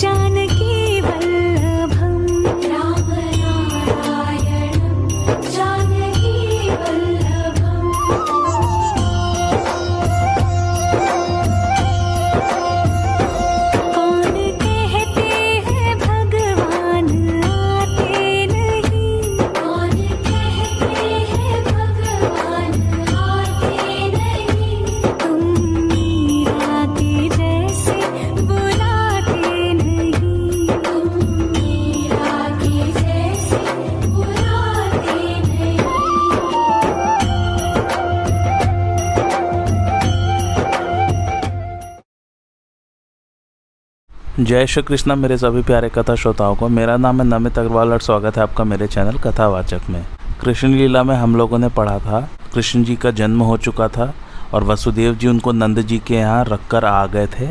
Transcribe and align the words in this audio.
जानकी 0.00 0.71
जय 44.52 44.66
श्री 44.66 44.82
कृष्णा, 44.82 45.14
मेरे 45.14 45.36
सभी 45.38 45.62
प्यारे 45.62 45.88
कथा 45.88 46.14
श्रोताओं 46.14 46.54
को। 46.54 46.68
मेरा 46.68 46.96
नाम 46.96 47.20
है 47.20 47.26
नमित 47.26 47.58
अग्रवाल 47.58 47.92
और 47.92 48.00
स्वागत 48.00 48.36
है 48.36 48.42
आपका 48.42 48.64
मेरे 48.64 48.86
चैनल 48.86 49.18
कथावाचक 49.18 49.88
में। 49.90 50.04
कृष्ण 50.40 50.68
लीला 50.68 51.02
में 51.02 51.14
हम 51.16 51.36
लोगों 51.36 51.58
ने 51.58 51.68
पढ़ा 51.68 51.98
था, 51.98 52.20
कृष्ण 52.54 52.82
जी 52.84 52.96
का 52.96 53.10
जन्म 53.10 53.42
हो 53.42 53.56
चुका 53.56 53.86
था 53.88 54.12
और 54.54 54.64
वसुदेव 54.64 55.14
जी 55.14 55.28
उनको 55.28 55.52
नंद 55.52 55.80
जी 55.80 55.98
के 55.98 56.14
यहाँ 56.14 56.44
रख 56.44 56.66
कर 56.70 56.84
आ 56.84 57.06
गए 57.06 57.26
थे 57.28 57.48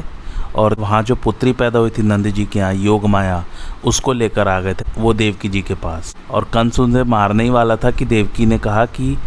और 0.55 0.75
वहाँ 0.79 1.01
जो 1.03 1.15
पुत्री 1.15 1.53
पैदा 1.53 1.79
हुई 1.79 1.89
थी 1.89 2.03
नंद 2.03 2.27
जी 2.27 2.45
के 2.45 2.59
यहाँ, 2.59 2.73
योग 2.73 3.05
माया, 3.05 3.43
उसको 3.85 4.13
लेकर 4.13 4.47
आ 4.47 4.59
गए 4.59 4.73
थे, 4.73 4.85
वो 4.97 5.13
देवकी 5.13 5.49
जी 5.49 5.61
के 5.61 5.75
पास। 5.77 6.15
और 6.31 6.47
कंस 6.53 6.79
उन्हें 6.79 7.03
मारने 7.05 7.43
ही 7.43 7.49
वाला 7.49 7.75
था 7.75 7.91
कि 7.91 8.05
देवकी 8.05 8.45
ने 8.45 8.57
कहा 8.59 8.85
कि 8.85 9.17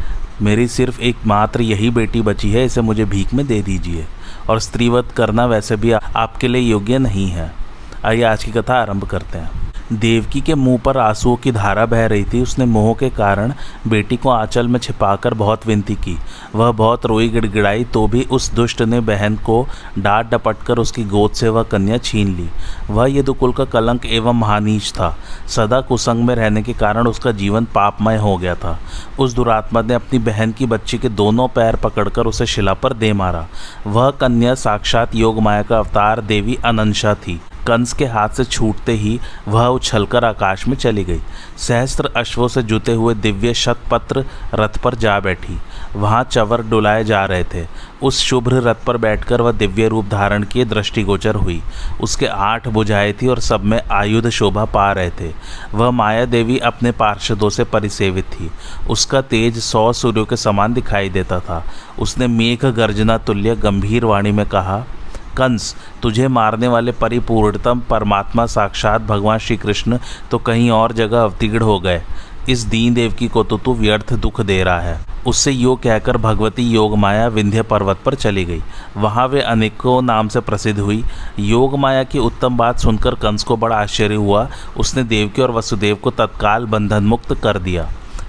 मेरी 0.43 0.69
सिर्फ़ 0.69 1.01
एक 1.01 1.27
मात्र 1.27 1.63
यही 1.63 1.91
बेटी 1.91 2.23
बची 2.23 2.53
है, 2.53 2.65
इसे 2.65 2.81
मुझे 2.81 3.05
भीख 3.07 3.35
में 3.35 3.47
दे 3.47 3.61
दीजिए 3.63 4.07
और 4.49 4.61
स्त्रीवत 4.61 5.13
करना 5.17 5.47
वैसे 5.47 5.77
भी 5.77 5.93
आपके 5.93 6.49
लिए 6.49 6.63
योग्य 6.63 6.99
नहीं 7.01 7.29
है। 7.29 7.64
आइए 8.05 8.23
आज 8.23 8.43
की 8.45 8.51
कथा 8.53 8.75
आरंभ 8.75 9.05
करते 9.05 9.39
हैं। 9.39 9.63
देवकी 9.93 10.41
के 10.41 10.55
मुँह 10.55 10.79
पर 10.79 10.97
आंसुओं 10.99 11.37
की 11.37 11.53
धारा 11.53 11.85
बह 11.87 12.05
रही 12.07 12.25
थी। 12.25 12.41
उसने 12.43 12.65
मोह 12.65 12.93
के 12.95 13.09
कारण 13.11 13.53
बेटी 13.89 14.17
को 14.17 14.31
आंचल 14.31 14.69
में 14.69 14.79
छिपाकर 14.81 15.35
बहुत 15.35 15.67
विनती 15.67 15.95
की। 15.95 16.17
वह 16.55 16.73
बहुत 16.73 17.07
रोई 17.07 17.29
गिड़गिड़ाई 17.29 17.85
तो 17.85 18.07
भी 18.07 18.23
उस 18.31 18.51
दुष्ट 18.55 18.83
ने 18.83 19.01
बहन 19.01 19.37
को 19.37 19.67
डांट 19.99 20.31
डपट 20.31 20.63
कर 20.67 20.79
उसकी 20.79 21.05
गोद 21.05 21.31
से 21.31 21.49
वह 21.49 21.63
कन्या 21.63 21.99
छीन 21.99 22.35
ली। 22.37 22.49
वह 22.91 23.11
यदुकुल 23.11 23.53
का 23.53 23.65
कलंक 23.65 24.07
एवं 24.07 24.35
महानीच 24.35 24.91
था। 24.91 25.15
सदा 25.49 25.81
कुसंग 25.81 26.25
में 26.25 26.35
रहने 26.35 26.63
के 26.63 26.73
कारण 26.75 27.07
उसका 27.07 27.33
जीवन 27.33 27.65
पापमय 27.75 28.17
हो 28.17 28.37
गया 28.37 28.55
था। 28.55 28.79
उस 29.19 29.35
दुरात्मा 29.35 29.83
ने 29.83 29.95
अपनी 29.95 30.19
बहन 30.21 30.53
की 30.53 30.67
बच्ची 30.67 30.99
के 30.99 31.09
दोनों 31.15 31.49
पैर 31.49 31.77
पकड़कर 31.77 32.27
उसे 32.27 32.47
शिला 32.47 32.75
पर 32.75 32.93
दे 32.93 33.13
मारा। 33.13 33.47
वह 33.87 34.11
कन्या 34.11 34.55
साक्षात 34.59 35.15
योग 35.15 35.41
माया 35.41 35.63
का 35.63 35.79
अवतार 35.79 36.21
देवी 36.23 36.59
अनंशा 36.65 37.15
थी। 37.17 37.41
कंस 37.67 37.93
के 37.93 38.05
हाथ 38.05 38.29
से 38.29 38.45
छूटते 38.45 38.93
ही 38.93 39.19
वह 39.49 39.67
उछलकर 39.67 40.25
आकाश 40.25 40.67
में 40.69 40.77
चली 40.77 41.05
गई। 41.05 41.21
सहस्त्र 41.59 42.11
अश्वों 42.17 42.49
से 42.49 42.63
जुते 42.63 42.93
हुए 42.93 43.15
दिव्य 43.15 43.55
शतपत्र 43.55 44.25
रथ 44.55 44.79
पर 44.79 44.95
जा 44.95 45.19
बैठी। 45.21 45.59
वहाँ 45.97 46.23
चवर 46.25 46.63
डुलाए 46.63 47.05
जा 47.05 47.25
रहे 47.25 47.45
थे। 47.45 47.67
उस 48.03 48.19
शुभ्र 48.19 48.61
रथ 48.63 48.85
पर 48.87 48.97
बैठकर 48.97 49.41
वह 49.41 49.53
दिव्य 49.53 49.89
रूप 49.89 50.09
धारण 50.09 50.43
किए 50.43 50.65
दृष्टिगोचर 50.65 51.35
हुई। 51.35 51.61
उसके 52.01 52.27
आठ 52.27 52.69
बुझाए 52.69 53.13
थी 53.13 53.27
और 53.27 53.41
सब 53.41 53.65
में 53.65 53.81
आयुध 53.93 54.29
शोभा 54.29 54.65
पा 54.65 54.93
रहे 54.93 55.11
थे। 55.11 55.33
वह 55.75 55.91
माया 55.91 56.25
देवी 56.25 56.59
अपने 56.59 56.93
पार्षदों 56.93 57.51
से 57.51 57.65
परिसेवित 57.65 58.25
थी। 58.25 58.51
उसका 58.91 59.21
तेज 59.21 59.59
सौ 59.59 59.93
सूर्यों 59.93 60.25
के 60.25 60.37
समान 60.37 60.75
दिखाई 60.75 61.09
देता 61.09 61.41
था। 61.41 61.65
उसने 61.99 62.27
मेघ 62.27 62.65
गर्जना 62.65 63.19
तुल्य 63.19 63.57
गंभीर 63.57 64.05
वाणी 64.05 64.33
में 64.33 64.47
कहा 64.47 64.85
कंस, 65.35 65.75
तुझे 66.03 66.29
मारने 66.29 66.69
वाले 66.69 66.93
परिपूर्णतम 66.93 67.81
परमात्मा 67.81 68.47
साक्षात 68.49 69.03
भगवान 69.03 69.39
श्री 69.39 69.57
कृष्ण 69.57 69.99
तो 70.31 70.39
कहीं 70.41 70.71
और 70.71 70.93
जगह 70.93 71.23
अवतीर्ण 71.23 71.63
हो 71.63 71.79
गए। 71.81 72.03
इस 72.49 72.63
दीन 72.65 72.95
देवकी 72.95 73.29
को 73.29 73.43
तो 73.45 73.57
तू 73.59 73.75
व्यर्थ 73.75 74.13
दुख 74.15 74.41
दे 74.41 74.63
रहा 74.65 74.81
है। 74.81 74.99
उससे 75.27 75.53
यो 75.53 75.75
कहकर 75.77 76.17
भगवती 76.17 76.63
योग 76.65 76.97
माया 76.99 77.27
विंध्य 77.29 77.63
पर्वत 77.63 78.01
पर 78.05 78.15
चली 78.15 78.45
गई। 78.45 78.61
वहाँ 78.97 79.27
वे 79.29 79.41
अनेकों 79.43 80.01
नाम 80.03 80.29
से 80.29 80.41
प्रसिद्ध 80.41 80.79
हुई। 80.81 81.03
योग 81.39 81.79
माया 81.79 82.03
की 82.05 82.19
उत्तम 82.19 82.57
बात 82.57 82.79
सुनकर 82.79 83.15
कंस 83.15 83.45
को 83.45 83.57
बड़ा 83.57 83.77
आश्चर्य 83.77 84.15
हुआ। 84.15 84.49
उसने 84.77 85.03
देवकी 85.05 85.43
और 85.43 85.51
वसुदेव 85.51 85.97
को 85.97 86.11
तत्काल 86.11 86.67
बंधन 86.67 87.05
मुक्त 87.05 87.35
कर 87.35 87.59
दिया। 87.59 87.89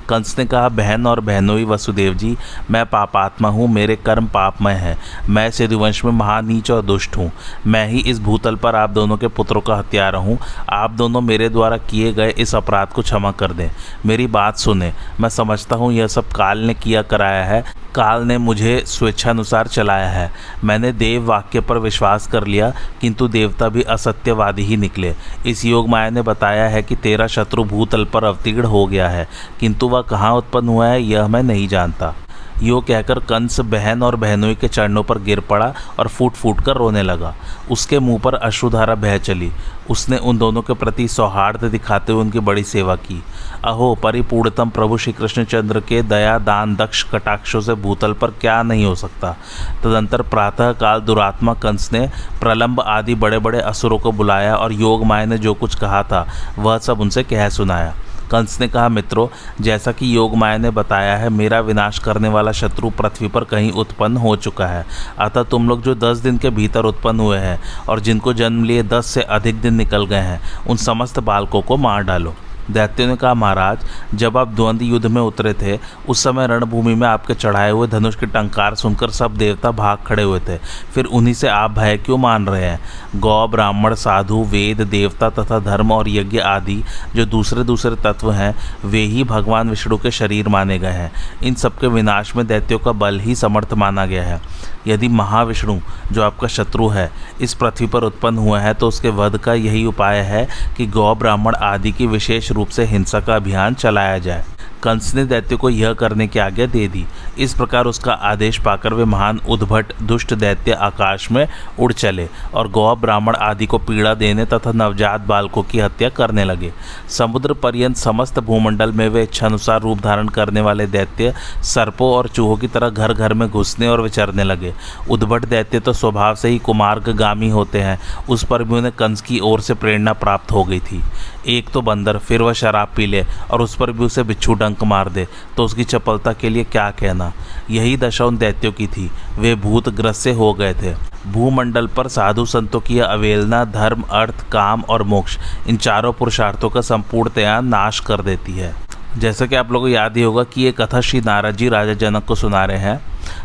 कंस 0.09 0.35
ने 0.39 0.45
कहा, 0.45 0.69
बहन 0.69 1.07
और 1.07 1.19
बहनोई 1.19 1.63
वसुदेव 1.63 2.13
जी, 2.13 2.35
मैं 2.71 2.85
पापात्मा 2.85 3.49
हूँ, 3.49 3.67
मेरे 3.67 3.95
कर्म 3.95 4.27
पापमय 4.27 4.73
है। 4.73 4.97
मैं 5.29 5.49
सिद्धवंश 5.51 6.03
में 6.05 6.11
महानीच 6.11 6.71
और 6.71 6.81
दुष्ट 6.81 7.17
हूँ। 7.17 7.31
मैं 7.67 7.87
ही 7.87 7.99
इस 7.99 8.19
भूतल 8.19 8.55
पर 8.55 8.75
आप 8.75 8.89
दोनों 8.89 9.17
के 9.17 9.27
पुत्रों 9.27 9.61
का 9.61 9.75
हत्यारा 9.75 10.19
हूँ। 10.19 10.37
आप 10.69 10.91
दोनों 10.91 11.21
मेरे 11.21 11.49
द्वारा 11.49 11.77
किए 11.77 12.13
गए 12.13 12.29
इस 12.29 12.55
अपराध 12.55 12.87
को 12.87 13.01
क्षमा 13.01 13.31
कर 13.31 13.53
दें। 13.53 13.69
मेरी 14.05 14.27
बात 14.27 14.57
सुने। 14.57 14.93
मैं 15.19 15.29
समझता 15.29 15.75
हूँ, 15.75 15.91
यह 15.93 16.07
सब 16.07 16.27
काल 16.27 16.59
ने 16.59 16.73
किया 16.73 17.01
कराया 17.01 17.43
है। 17.45 17.63
काल 17.95 18.23
ने 18.23 18.37
मुझे 18.37 18.83
स्वेच्छानुसार 18.87 19.67
चलाया 19.67 20.07
है। 20.09 20.31
मैंने 20.63 20.91
देव 20.91 21.25
वाक्य 21.25 21.59
पर 21.59 21.77
विश्वास 21.77 22.27
कर 22.27 22.47
लिया, 22.47 22.71
किंतु 23.01 23.27
देवता 23.27 23.69
भी 23.69 23.81
असत्यवादी 23.81 24.63
ही 24.63 24.77
निकले। 24.77 25.13
इस 25.45 25.63
योग 25.65 25.89
माया 25.89 26.09
ने 26.09 26.21
बताया 26.21 26.67
है 26.67 26.81
कि 26.83 26.95
तेरा 26.95 27.27
शत्रु 27.27 27.63
भूतल 27.63 28.03
पर 28.05 28.23
अवतीर्ण 28.23 28.65
हो 28.65 28.85
गया 28.85 29.09
है, 29.09 29.27
किंतु 29.59 29.89
वह 29.95 30.01
कहाँ 30.01 30.33
उत्पन्न 30.33 30.67
हुआ 30.67 30.87
है, 30.87 31.03
यह 31.03 31.27
मैं 31.27 31.43
नहीं 31.43 31.67
जानता। 31.67 32.15
यो 32.63 32.81
कहकर 32.81 33.19
कंस 33.19 33.59
बहन 33.59 34.03
और 34.03 34.15
बहनोई 34.15 34.55
के 34.55 34.67
चरणों 34.67 35.03
पर 35.03 35.19
गिर 35.19 35.39
पड़ा 35.39 35.73
और 35.99 36.07
फूट 36.07 36.31
फूट 36.31 36.61
कर 36.61 36.75
रोने 36.75 37.01
लगा। 37.03 37.35
उसके 37.71 37.99
मुँह 37.99 38.19
पर 38.19 38.33
अश्रुधारा 38.33 38.95
बह 38.95 39.17
चली। 39.17 39.51
उसने 39.89 40.17
उन 40.17 40.37
दोनों 40.37 40.61
के 40.61 40.73
प्रति 40.73 41.07
सौहार्द 41.07 41.63
दिखाते 41.63 42.13
हुए 42.13 42.21
उनकी 42.21 42.39
बड़ी 42.39 42.63
सेवा 42.63 42.95
की। 42.95 43.23
अहो, 43.65 43.95
परिपूर्णतम 43.95 44.69
प्रभु 44.69 44.97
श्री 44.97 45.13
कृष्णचंद्र 45.13 45.79
के 45.79 46.01
दया, 46.01 46.37
दान, 46.39 46.75
दक्ष, 46.75 47.03
कटाक्षों 47.03 47.61
से 47.61 47.73
भूतल 47.73 48.13
पर 48.13 48.27
क्या 48.27 48.63
नहीं 48.63 48.85
हो 48.85 48.95
सकता? 48.95 49.37
तदंतर 49.83 50.21
प्रातः 50.21 50.71
काल 50.71 51.01
दुरात्मा 51.01 51.53
कंस 51.53 51.93
ने 51.93 52.09
प्रलंब 52.41 52.79
आदि 52.79 53.15
बड़े 53.15 53.39
बड़े 53.39 53.59
असुरों 53.59 53.99
को 53.99 54.11
बुलाया 54.11 54.55
और 54.55 54.73
योग 54.73 55.05
माया 55.05 55.25
ने 55.25 55.37
जो 55.37 55.53
कुछ 55.53 55.75
कहा 55.75 56.03
था, 56.03 56.27
वह 56.59 56.77
सब 56.77 57.01
उनसे 57.01 57.23
कह 57.23 57.49
सुनाया। 57.49 57.93
कंस 58.35 58.59
ने 58.61 58.67
कहा, 58.67 58.89
मित्रों, 58.89 59.27
जैसा 59.61 59.91
कि 59.91 60.15
योग 60.15 60.35
माया 60.35 60.57
ने 60.57 60.69
बताया 60.69 61.17
है, 61.17 61.29
मेरा 61.29 61.59
विनाश 61.59 61.99
करने 61.99 62.29
वाला 62.29 62.51
शत्रु 62.51 62.89
पृथ्वी 62.89 63.27
पर 63.27 63.43
कहीं 63.43 63.71
उत्पन्न 63.71 64.17
हो 64.17 64.35
चुका 64.35 64.67
है। 64.67 64.85
अतः 65.19 65.43
तुम 65.43 65.69
लोग 65.69 65.81
जो 65.81 65.95
दस 65.95 66.17
दिन 66.17 66.37
के 66.37 66.49
भीतर 66.49 66.85
उत्पन्न 66.85 67.19
हुए 67.19 67.37
हैं 67.37 67.59
और 67.89 67.99
जिनको 67.99 68.33
जन्म 68.33 68.63
लिए 68.63 68.83
दस 68.83 69.05
से 69.05 69.21
अधिक 69.21 69.61
दिन 69.61 69.75
निकल 69.75 70.05
गए 70.05 70.15
हैं, 70.15 70.41
उन 70.69 70.77
समस्त 70.77 71.19
बालकों 71.19 71.61
को 71.61 71.77
मार 71.77 72.03
डालो। 72.03 72.35
दैत्यों 72.71 73.07
ने 73.07 73.15
कहा, 73.15 73.33
महाराज, 73.33 73.77
जब 74.15 74.37
आप 74.37 74.47
द्वंद 74.47 74.81
युद्ध 74.81 75.05
में 75.05 75.21
उतरे 75.21 75.53
थे, 75.53 75.79
उस 76.09 76.23
समय 76.23 76.47
रणभूमि 76.47 76.95
में 76.95 77.07
आपके 77.07 77.33
चढ़ाए 77.33 77.71
हुए 77.71 77.87
धनुष 77.87 78.15
के 78.15 78.25
टंकार 78.25 78.75
सुनकर 78.75 79.09
सब 79.09 79.35
देवता 79.35 79.71
भाग 79.71 79.97
खड़े 79.97 80.23
हुए 80.23 80.39
थे। 80.39 80.57
फिर 80.93 81.05
उन्हीं 81.05 81.33
से 81.33 81.47
आप 81.47 81.71
भय 81.71 81.97
क्यों 81.97 82.17
मान 82.17 82.47
रहे 82.47 82.65
हैं? 82.65 82.79
गौ, 83.15 83.47
ब्राह्मण, 83.47 83.93
साधु, 83.95 84.43
वेद, 84.43 84.81
देवता 84.81 85.29
तथा 85.29 85.59
धर्म 85.59 85.91
और 85.91 86.09
यज्ञ 86.09 86.39
आदि 86.39 86.83
जो 87.15 87.25
दूसरे 87.25 87.63
दूसरे 87.63 87.95
तत्व 87.95 88.31
हैं, 88.31 88.55
वे 88.85 89.01
ही 89.01 89.23
भगवान 89.23 89.69
विष्णु 89.69 89.97
के 89.97 90.11
शरीर 90.11 90.47
माने 90.47 90.79
गए 90.79 90.87
हैं। 90.87 91.11
इन 91.43 91.55
सबके 91.55 91.87
विनाश 91.87 92.35
में 92.35 92.47
दैत्यों 92.47 92.79
का 92.79 92.91
बल 92.91 93.19
ही 93.19 93.35
समर्थ 93.35 93.73
माना 93.73 94.05
गया 94.05 94.23
है। 94.23 94.41
यदि 94.87 95.07
महाविष्णु, 95.07 95.79
जो 96.11 96.23
आपका 96.23 96.47
शत्रु 96.47 96.87
है, 96.87 97.11
इस 97.41 97.53
पृथ्वी 97.53 97.87
पर 97.87 98.03
उत्पन्न 98.03 98.37
हुआ 98.37 98.59
है 98.59 98.73
तो 98.73 98.87
उसके 98.87 99.09
वध 99.09 99.37
का 99.37 99.53
यही 99.53 99.85
उपाय 99.85 100.19
है 100.19 100.47
कि 100.77 100.85
गौ, 100.85 101.15
ब्राह्मण 101.15 101.55
आदि 101.55 101.91
की 101.91 102.07
विशेष 102.07 102.51
रूप 102.55 102.69
से 102.69 102.83
हिंसा 102.85 103.19
का 103.19 103.35
अभियान 103.35 103.73
चलाया 103.75 104.17
जाए। 104.17 104.43
कंस 104.83 105.13
ने 105.15 105.23
दैत्य 105.25 105.55
को 105.55 105.69
यह 105.69 105.93
करने 105.93 106.27
की 106.27 106.39
आज्ञा 106.39 106.65
दे 106.65 106.87
दी। 106.87 107.05
इस 107.37 107.53
प्रकार 107.53 107.85
उसका 107.85 108.13
आदेश 108.13 108.57
पाकर 108.59 108.93
वे 108.93 109.05
महान, 109.05 109.39
उद्भट, 109.49 109.93
दुष्ट 110.01 110.33
दैत्य 110.33 110.71
आकाश 110.71 111.29
में 111.31 111.47
उड़ 111.79 111.91
चले 111.93 112.27
और 112.53 112.69
गौ 112.69 112.95
ब्राह्मण 112.95 113.35
आदि 113.35 113.65
को 113.65 113.77
पीड़ा 113.77 114.13
देने 114.13 114.45
तथा 114.45 114.71
नवजात 114.71 115.21
बालकों 115.21 115.63
की 115.63 115.79
हत्या 115.79 116.09
करने 116.09 116.43
लगे। 116.43 116.71
समुद्र 117.09 117.53
पर्यंत 117.53 117.95
समस्त 117.95 118.39
भूमंडल 118.39 118.91
में 118.91 119.07
वे 119.09 119.23
इच्छानुसार 119.23 119.81
रूप 119.81 119.99
धारण 119.99 120.27
करने 120.27 120.61
वाले 120.61 120.87
दैत्य 120.87 121.33
सर्पों 121.63 122.11
और 122.13 122.27
चूहों 122.27 122.57
की 122.57 122.67
तरह 122.67 122.89
घर 122.89 123.13
घर 123.13 123.33
में 123.33 123.49
घुसने 123.49 123.87
और 123.87 124.01
विचरने 124.01 124.43
लगे। 124.43 124.73
उद्भट 125.09 125.45
दैत्य 125.45 125.79
तो 125.79 125.93
स्वभाव 125.93 126.35
से 126.35 126.49
ही 126.49 126.57
कुमार्गामी 126.59 127.49
होते 127.49 127.81
हैं। 127.81 127.99
उस 128.29 128.43
पर 128.43 128.63
भी 128.63 128.75
उन्हें 128.75 128.93
कंस 128.99 129.21
की 129.21 129.39
ओर 129.39 129.61
से 129.61 129.73
प्रेरणा 129.73 130.13
प्राप्त 130.13 130.51
हो 130.51 130.63
गई 130.63 130.79
थी। 130.79 131.01
एक 131.47 131.69
तो 131.69 131.81
बंदर, 131.81 132.17
फिर 132.17 132.41
वह 132.41 132.53
शराब 132.53 132.89
पी 132.95 133.05
ले 133.05 133.23
और 133.51 133.61
उस 133.61 133.75
पर 133.75 133.91
भी 133.91 134.03
उसे 134.05 134.23
बिच्छू 134.23 134.53
डंक 134.65 134.83
मार 134.83 135.09
दे 135.09 135.27
तो 135.57 135.63
उसकी 135.63 135.83
चपलता 135.83 136.33
के 136.33 136.49
लिए 136.49 136.63
क्या 136.63 136.89
कहना? 136.91 137.31
यही 137.69 137.97
दशा 137.97 138.25
उन 138.25 138.37
दैत्यों 138.37 138.71
की 138.71 138.87
थी। 138.87 139.09
वे 139.39 139.55
भूतग्रस्त 139.55 140.21
से 140.21 140.31
हो 140.31 140.53
गए 140.53 140.73
थे। 140.73 140.93
भूमंडल 141.27 141.87
पर 141.87 142.07
साधु 142.07 142.45
संतों 142.45 142.79
की 142.79 142.99
अवेलना 142.99 143.63
धर्म, 143.65 144.01
अर्थ, 144.01 144.49
काम 144.51 144.83
और 144.89 145.03
मोक्ष, 145.03 145.37
इन 145.67 145.77
चारों 145.77 146.13
पुरुषार्थों 146.13 146.69
का 146.69 146.81
संपूर्णतया 146.81 147.59
नाश 147.61 147.99
कर 147.99 148.21
देती 148.21 148.53
है। 148.53 148.84
जैसा 149.17 149.45
कि 149.45 149.55
आप 149.55 149.71
लोगों 149.71 149.87
को 149.87 149.89
याद 149.89 150.17
ही 150.17 150.23
होगा 150.23 150.43
कि 150.43 150.61
ये 150.61 150.71
कथा 150.71 151.01
श्री 151.01 151.21
नारद 151.21 151.55
जी 151.55 151.69
राजा 151.69 151.93
जनक 151.93 152.25
को 152.25 152.35
सुना 152.35 152.65
रहे 152.65 152.77
हैं। 152.77 152.99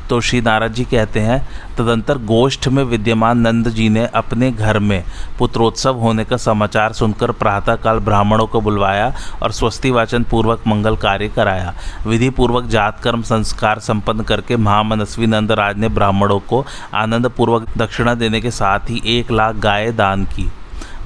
तो 0.08 0.20
श्री 0.20 0.40
नारद 0.40 0.72
जी 0.72 0.84
कहते 0.84 1.20
हैं, 1.20 1.38
तदंतर 1.78 2.19
गोष्ठ 2.19 2.69
में 2.69 2.82
विद्यमान 2.84 3.38
नंद 3.38 3.69
जी 3.69 3.88
ने 3.88 4.06
अपने 4.06 4.50
घर 4.50 4.78
में 4.78 5.05
पुत्रोत्सव 5.38 5.96
होने 5.96 6.25
का 6.25 6.37
समाचार 6.37 6.93
सुनकर 6.93 7.31
प्रातःकाल 7.32 7.99
ब्राह्मणों 7.99 8.46
को 8.46 8.61
बुलवाया 8.61 9.14
और 9.43 9.52
स्वस्ति 9.52 9.90
वाचन 9.90 10.22
पूर्वक 10.22 10.67
मंगल 10.67 10.96
कार्य 10.96 11.28
कराया। 11.28 11.75
विधि 12.06 12.31
पूर्वक 12.31 12.64
जात, 12.64 13.00
कर्म, 13.00 13.23
संस्कार 13.23 13.78
संपन्न 13.78 14.23
करके 14.23 14.56
महामनस्वी 14.56 15.26
नंद 15.26 15.52
राज 15.52 15.76
ने 15.76 15.88
ब्राह्मणों 15.88 16.40
को 16.40 16.64
आनंद 16.94 17.26
पूर्वक 17.26 17.66
दक्षिणा 17.78 18.14
देने 18.14 18.40
के 18.40 18.50
साथ 18.50 18.90
ही 18.90 19.02
एक 19.06 19.31
लाख 19.31 19.55
गाय 19.55 19.93
दान 19.93 20.25
की। 20.25 20.50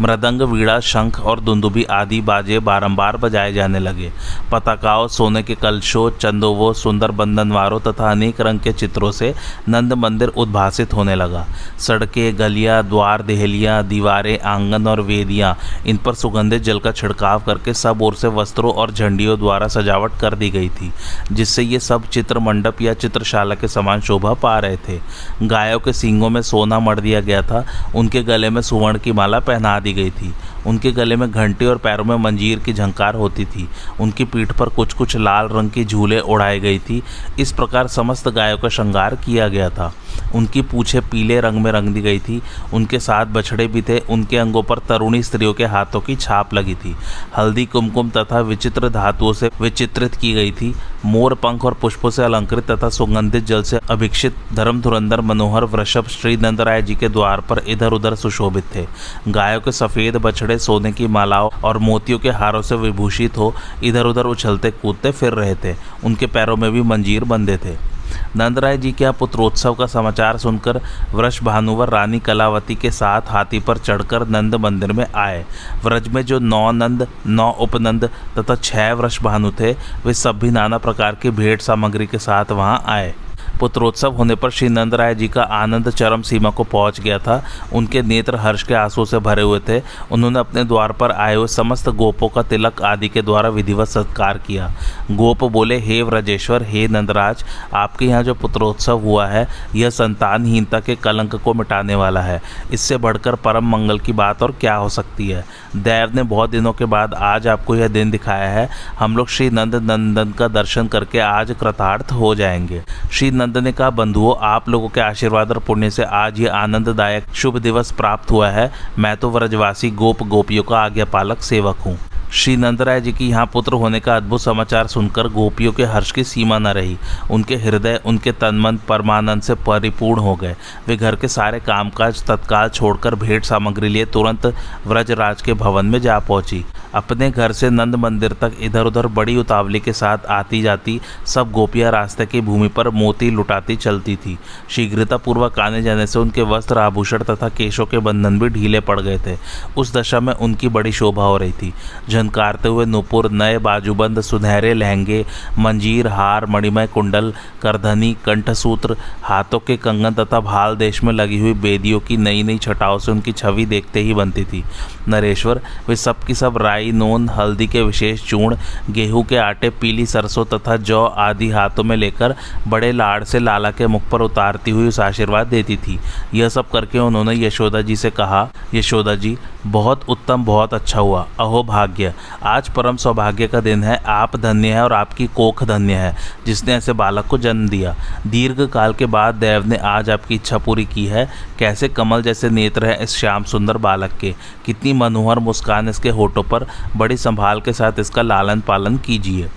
मृदंग 0.00 0.42
वीड़ा 0.42 0.80
शंख 0.80 1.20
और 1.20 1.40
दुंदुबी 1.40 1.84
आदि 1.84 2.20
बाजे 2.20 2.58
बारंबार 2.58 3.16
बजाए 3.16 3.52
जाने 3.52 3.78
लगे। 3.78 4.12
पताकाओं, 4.52 5.08
सोने 5.08 5.42
के 5.42 5.54
कलशों, 5.54 6.10
चंदोवों, 6.10 6.72
सुंदर 6.72 7.10
बंधनवारों 7.10 7.80
तथा 7.80 8.10
अनेक 8.10 8.40
रंग 8.40 8.60
के 8.60 8.72
चित्रों 8.72 9.10
से 9.12 9.34
नंद 9.68 9.92
मंदिर 9.92 10.28
उद्भासित 10.28 10.94
होने 10.94 11.14
लगा। 11.14 11.46
सड़कें, 11.78 12.38
गलियाँ, 12.38 12.82
द्वार, 12.84 13.22
देहलियाँ, 13.22 13.82
दीवारें, 13.84 14.38
आँगन 14.40 14.86
और 14.86 15.00
वेदियाँ, 15.00 15.56
इन 15.86 15.96
पर 15.96 16.14
सुगंधित 16.14 16.62
जल 16.62 16.78
का 16.78 16.92
छिड़काव 16.92 17.42
करके 17.46 17.74
सब 17.74 18.02
ओर 18.02 18.14
से 18.14 18.28
वस्त्रों 18.28 18.72
और 18.72 18.90
झंडियों 18.90 19.38
द्वारा 19.38 19.68
सजावट 19.68 20.12
कर 20.20 20.34
दी 20.34 20.50
गई 20.50 20.68
थी, 20.68 20.92
जिससे 21.32 21.62
ये 21.62 21.78
सब 21.78 22.06
चित्र 22.06 22.38
मंडप 22.38 22.82
या 22.82 22.94
चित्रशाला 22.94 23.54
के 23.54 23.68
समान 23.68 24.00
शोभा 24.00 24.32
पा 24.34 24.58
रहे 24.58 24.76
थे। 24.76 25.00
गायों 25.42 25.80
के 25.80 25.92
सींगों 25.92 26.30
में 26.30 26.42
सोना 26.42 26.78
मर 26.78 27.00
दिया 27.00 27.20
गया 27.20 27.42
था। 27.42 27.64
उनके 27.94 28.22
गले 28.22 28.50
में 28.50 28.62
सुवर्ण 28.62 28.98
की 28.98 29.12
माला 29.12 29.38
पहना 29.38 29.80
दी 29.84 29.92
गई 29.92 30.10
थी। 30.10 30.32
उनके 30.66 30.92
गले 30.92 31.16
में 31.16 31.30
घंटे 31.30 31.66
और 31.66 31.78
पैरों 31.78 32.04
में 32.04 32.16
मंजीर 32.16 32.58
की 32.58 32.72
झंकार 32.72 33.14
होती 33.14 33.44
थी। 33.44 33.68
उनकी 34.00 34.24
पीठ 34.24 34.52
पर 34.52 34.68
कुछ 34.68 34.92
कुछ 34.92 35.16
लाल 35.16 35.48
रंग 35.48 35.70
की 35.70 35.84
झूले 35.84 36.20
उड़ाई 36.20 36.60
गई 36.60 36.78
थी। 36.78 37.02
इस 37.38 37.52
प्रकार 37.52 37.88
समस्त 37.88 38.28
गायों 38.28 38.58
का 38.58 38.68
श्रृंगार 38.68 39.14
किया 39.16 39.48
गया 39.48 39.70
था। 39.70 39.92
उनकी 40.34 40.62
पूछे 40.62 41.00
पीले 41.00 41.40
रंग 41.40 41.60
में 41.60 41.70
रंग 41.72 41.88
दी 41.88 42.00
गई 42.00 42.18
थी। 42.18 42.40
उनके 42.74 42.98
साथ 42.98 43.26
बछड़े 43.26 43.66
भी 43.66 43.82
थे। 43.82 43.98
उनके 44.10 44.36
अंगों 44.36 44.62
पर 44.62 44.78
तरुणी 44.78 45.22
स्त्रियों 45.22 45.52
के 45.54 45.64
हाथों 45.64 46.00
की 46.00 46.16
छाप 46.16 46.54
लगी 46.54 46.74
थी। 46.74 46.94
हल्दी, 47.36 47.64
कुमकुम 47.66 48.10
तथा 48.10 48.40
विचित्र 48.40 48.88
धातुओं 48.88 49.32
से 49.32 49.50
विचित्रित 49.60 50.14
की 50.14 50.32
गई 50.32 50.52
थी। 50.52 50.74
मोर 51.04 51.34
पंख 51.34 51.64
और 51.64 51.74
पुष्पों 51.74 52.10
से 52.10 52.22
अलंकृत 52.24 52.70
तथा 52.70 52.88
सुगंधित 52.88 53.44
जल 53.44 53.62
से 53.62 53.78
अभिक्षित 53.90 54.36
धर्म 54.52 54.80
धुरंधर 54.80 55.20
मनोहर 55.20 55.64
वृषभ 55.64 56.06
श्री 56.08 56.36
नंदराय 56.36 56.82
जी 56.82 56.94
के 56.94 57.08
द्वार 57.08 57.40
पर 57.40 57.58
इधर 57.68 57.92
उधर 57.92 58.14
सुशोभित 58.14 58.64
थे। 58.74 58.86
गायों 59.28 59.60
के 59.60 59.72
सफ़ेद 59.72 60.16
बछड़े 60.16 60.53
सोने 60.58 60.92
की 60.92 61.06
मालाओं 61.06 61.50
और 61.64 61.78
मोतियों 61.78 62.18
के 62.18 62.30
हारों 62.30 62.62
से 62.62 62.74
विभूषित 62.74 63.38
हो 63.38 63.54
इधर 63.84 64.04
उधर 64.04 64.24
उछलते 64.24 64.70
कूदते 64.70 65.10
फिर 65.10 65.32
रहे 65.32 65.54
थे। 65.54 65.74
उनके 66.04 66.26
पैरों 66.26 66.56
में 66.56 66.72
भी 66.72 66.82
मंजीर 66.82 67.24
बंधे 67.24 67.56
थे। 67.56 67.94
नंदराय 68.36 68.76
जी 68.78 68.92
के 68.92 69.10
पुत्रोत्सव 69.10 69.74
का 69.74 69.86
समाचार 69.86 70.38
सुनकर 70.38 70.80
वृष 71.14 71.42
भानुवर 71.42 71.88
रानी 71.88 72.20
कलावती 72.20 72.74
के 72.74 72.90
साथ 72.90 73.22
हाथी 73.28 73.60
पर 73.60 73.78
चढ़कर 73.78 74.28
नंद 74.28 74.54
मंदिर 74.54 74.92
में 74.92 75.06
आए। 75.14 75.44
व्रज 75.84 76.08
में 76.08 76.22
जो 76.22 76.38
नौ 76.38 76.72
नंद, 76.72 77.08
नौ 77.26 77.50
उपनंद 77.50 78.10
तथा 78.38 78.54
छह 78.54 78.92
वृष 78.92 79.22
भानु 79.22 79.50
थे, 79.60 79.72
वे 80.06 80.14
सब 80.14 80.38
भी 80.38 80.50
नाना 80.50 80.78
प्रकार 80.78 81.14
की 81.14 81.30
भेंट 81.30 81.60
सामग्री 81.60 82.06
के 82.06 82.18
साथ 82.18 82.52
वहाँ 82.52 82.82
आए। 82.86 83.14
पुत्रोत्सव 83.60 84.12
होने 84.12 84.34
पर 84.34 84.50
श्री 84.50 84.68
नंद 84.68 84.94
राय 84.94 85.14
जी 85.14 85.28
का 85.28 85.42
आनंद 85.42 85.90
चरम 85.90 86.22
सीमा 86.22 86.50
को 86.50 86.64
पहुँच 86.64 87.00
गया 87.00 87.18
था। 87.18 87.44
उनके 87.72 88.02
नेत्र 88.02 88.36
हर्ष 88.36 88.62
के 88.62 88.74
आँसू 88.74 89.04
से 89.04 89.18
भरे 89.18 89.42
हुए 89.42 89.60
थे। 89.68 89.82
उन्होंने 90.12 90.38
अपने 90.38 90.64
द्वार 90.64 90.92
पर 90.92 91.12
आए 91.12 91.34
हुए 91.34 91.46
समस्त 91.46 91.88
गोपों 91.88 92.28
का 92.28 92.42
तिलक 92.42 92.82
आदि 92.82 93.08
के 93.08 93.22
द्वारा 93.22 93.48
विधिवत 93.48 93.88
सत्कार 93.88 94.38
किया। 94.38 94.72
गोप 95.10 95.44
बोले, 95.44 95.78
हे 95.78 96.02
व्रजेश्वर, 96.02 96.62
हे 96.62 96.88
नंदराज, 96.88 97.44
आपके 97.74 98.04
यहाँ 98.04 98.22
जो 98.22 98.34
पुत्रोत्सव 98.34 98.98
हुआ 98.98 99.26
है, 99.26 99.48
यह 99.74 99.90
संतानहीनता 99.90 100.80
के 100.80 100.96
कलंक 100.96 101.36
को 101.36 101.54
मिटाने 101.54 101.94
वाला 101.94 102.20
है। 102.20 102.42
इससे 102.72 102.96
बढ़कर 102.96 103.34
परम 103.34 103.68
मंगल 103.68 103.98
की 103.98 104.12
बात 104.12 104.42
और 104.42 104.52
क्या 104.60 104.74
हो 104.74 104.88
सकती 104.88 105.28
है? 105.28 105.44
दैव 105.76 106.12
ने 106.14 106.22
बहुत 106.22 106.50
दिनों 106.50 106.72
के 106.72 106.84
बाद 106.84 107.14
आज 107.14 107.48
आपको 107.48 107.76
यह 107.76 107.88
दिन 107.88 108.10
दिखाया 108.10 108.50
है। 108.50 108.68
हम 108.98 109.16
लोग 109.16 109.28
श्री 109.28 109.50
नंद 109.50 109.74
नंदन 109.74 110.30
का 110.30 110.48
दर्शन 110.48 110.86
करके 110.86 111.18
आज 111.18 111.56
कृतार्थ 111.60 112.12
हो 112.12 112.34
जाएँगे। 112.34 112.82
श्री 113.12 113.30
नंद 113.30 113.43
ने 113.46 113.72
कहा, 113.72 113.90
बंधुओं, 113.90 114.34
आप 114.40 114.68
लोगों 114.68 114.88
के 114.88 115.00
आशीर्वाद 115.00 115.50
और 115.50 115.58
पुण्य 115.58 115.90
से 115.90 116.04
आज 116.04 116.40
ये 116.40 116.48
आनंददायक 116.48 117.34
शुभ 117.34 117.58
दिवस 117.58 117.92
प्राप्त 117.92 118.30
हुआ 118.30 118.48
है। 118.50 118.70
मैं 118.98 119.16
तो 119.16 119.30
व्रजवासी 119.30 119.90
गोप 119.90 120.22
गोपियों 120.22 120.62
का 120.62 120.78
आज्ञा 120.78 121.04
पालक 121.04 121.42
सेवक 121.42 121.76
हूँ। 121.76 121.98
श्री 122.32 122.56
नंदराय 122.56 123.00
जी 123.00 123.12
की 123.12 123.28
यहाँ 123.28 123.46
पुत्र 123.46 123.72
होने 123.72 124.00
का 124.00 124.16
अद्भुत 124.16 124.40
समाचार 124.40 124.86
सुनकर 124.86 125.28
गोपियों 125.28 125.72
के 125.72 125.84
हर्ष 125.84 126.10
की 126.12 126.24
सीमा 126.24 126.58
न 126.58 126.66
रही। 126.66 126.96
उनके 127.30 127.56
हृदय, 127.56 128.00
उनके 128.06 128.32
तनमन 128.32 128.78
परमानंद 128.88 129.42
से 129.42 129.54
परिपूर्ण 129.66 130.20
हो 130.20 130.34
गए। 130.36 130.54
वे 130.86 130.96
घर 130.96 131.16
के 131.16 131.28
सारे 131.28 131.60
कामकाज 131.60 132.24
तत्काल 132.24 132.68
छोड़कर 132.68 133.14
भेंट 133.14 133.44
सामग्री 133.44 133.88
लिए 133.88 134.04
तुरंत 134.04 134.54
व्रजराज 134.86 135.42
के 135.42 135.54
भवन 135.54 135.86
में 135.86 136.00
जा 136.00 136.18
पहुँची। 136.18 136.64
अपने 136.94 137.30
घर 137.30 137.52
से 137.52 137.70
नंद 137.70 137.94
मंदिर 137.94 138.32
तक 138.32 138.52
इधर 138.60 138.84
उधर 138.84 139.06
बड़ी 139.06 139.36
उतावली 139.36 139.80
के 139.80 139.92
साथ 139.92 140.26
आती 140.26 140.62
जाती, 140.62 141.00
सब 141.26 141.50
गोपियाँ 141.52 141.92
रास्ते 141.92 142.26
की 142.26 142.40
भूमि 142.40 142.68
पर 142.68 142.88
मोती 142.90 143.30
लुटाती 143.30 143.76
चलती 143.76 144.16
थी। 144.16 144.38
शीघ्रता 144.70 145.16
पूर्वक 145.16 145.58
आने 145.60 145.82
जाने 145.82 146.06
से 146.06 146.18
उनके 146.18 146.42
वस्त्र 146.42 146.78
आभूषण 146.78 147.22
तथा 147.22 147.48
केशों 147.48 147.86
के 147.86 147.98
बंधन 147.98 148.38
भी 148.38 148.48
ढीले 148.48 148.80
पड़ 148.80 149.00
गए 149.00 149.18
थे। 149.18 149.36
उस 149.76 149.96
दशा 149.96 150.20
में 150.20 150.32
उनकी 150.34 150.68
बड़ी 150.68 150.92
शोभा 150.92 151.24
हो 151.24 151.36
रही 151.36 151.52
थी। 151.52 151.72
झनकारते 152.08 152.68
हुए 152.68 152.84
नुपुर, 152.84 153.30
नए 153.30 153.58
बाजूबंद, 153.58 154.20
सुनहरे 154.20 154.74
लहंगे, 154.74 155.24
मंजीर, 155.58 156.08
हार, 156.08 156.46
मणिमय 156.46 156.86
कुंडल, 156.86 157.32
करधनी, 157.62 158.16
कंठसूत्र, 158.24 158.96
हाथों 159.22 159.58
के 159.58 159.76
कंगन 159.76 160.14
तथा 160.14 160.40
भाल 160.40 160.76
देश 160.76 161.02
में 161.04 161.12
लगी 161.12 161.38
हुई 161.38 161.52
बेदियों 161.54 162.00
की 162.00 162.16
नई 162.16 162.42
नई 162.42 162.58
छटाओं 162.58 162.98
से 162.98 163.12
उनकी 163.12 163.32
छवि 163.32 163.66
देखते 163.66 164.00
ही 164.00 164.14
बनती 164.14 164.44
थी। 164.44 164.64
नरेश्वर, 165.08 165.60
वे 165.88 165.96
सब 165.96 166.18
की 166.18 166.34
सब 166.34 166.56
राई 166.84 166.92
नोन, 166.92 167.28
हल्दी 167.28 167.66
के 167.66 167.82
विशेष 167.82 168.22
चूर्ण, 168.28 168.56
गेहूँ 168.90 169.24
के 169.24 169.36
आटे, 169.36 169.70
पीली 169.70 170.06
सरसों 170.06 170.44
तथा 170.44 170.76
जौ 170.76 171.04
आदि 171.04 171.50
हाथों 171.50 171.84
में 171.84 171.96
लेकर 171.96 172.34
बड़े 172.68 172.92
लाड़ 172.92 173.24
से 173.24 173.38
लाला 173.38 173.70
के 173.70 173.86
मुख 173.86 174.02
पर 174.12 174.20
उतारती 174.20 174.70
हुई 174.70 174.88
उस 174.88 175.00
आशीर्वाद 175.00 175.46
देती 175.46 175.76
थी। 175.76 175.98
यह 176.34 176.48
सब 176.48 176.68
करके 176.70 176.98
उन्होंने 176.98 177.34
यशोदा 177.46 177.80
जी 177.80 177.96
से 177.96 178.10
कहा, 178.10 178.48
यशोदा 178.74 179.14
जी, 179.14 179.36
बहुत 179.66 180.04
उत्तम, 180.08 180.44
बहुत 180.44 180.74
अच्छा 180.74 181.00
हुआ। 181.00 181.26
अहो 181.40 181.62
भाग्य, 181.62 182.12
आज 182.42 182.68
परम 182.68 182.96
सौभाग्य 182.96 183.46
का 183.48 183.60
दिन 183.60 183.84
है। 183.84 183.96
आप 184.06 184.36
धन्य 184.36 184.68
है 184.68 184.82
और 184.82 184.92
आपकी 184.92 185.26
कोख 185.26 185.64
धन्य 185.64 185.94
है, 185.94 186.14
जिसने 186.46 186.74
ऐसे 186.74 186.92
बालक 186.92 187.26
को 187.26 187.38
जन्म 187.38 187.68
दिया। 187.68 187.94
दीर्घ 188.26 188.60
काल 188.70 188.94
के 188.94 189.06
बाद 189.06 189.34
देव 189.34 189.66
ने 189.66 189.76
आज 189.76 190.10
आपकी 190.10 190.34
इच्छा 190.34 190.58
पूरी 190.58 190.84
की 190.84 191.06
है। 191.06 191.28
कैसे 191.58 191.88
कमल 191.88 192.22
जैसे 192.22 192.50
नेत्र 192.50 192.86
है 192.86 193.02
इस 193.02 193.16
श्याम 193.16 193.44
सुंदर 193.44 193.76
बालक 193.76 194.12
के। 194.12 194.34
कितनी 194.66 194.92
मनोहर 194.92 195.38
मुस्कान 195.38 195.88
इसके 195.88 196.08
होठों 196.08 196.42
पर 196.42 196.66
बड़ी 196.96 197.16
संभाल 197.16 197.60
के 197.60 197.72
साथ 197.72 197.98
इसका 197.98 198.22
लालन 198.22 198.60
पालन 198.60 198.96
कीजिए। 198.96 199.48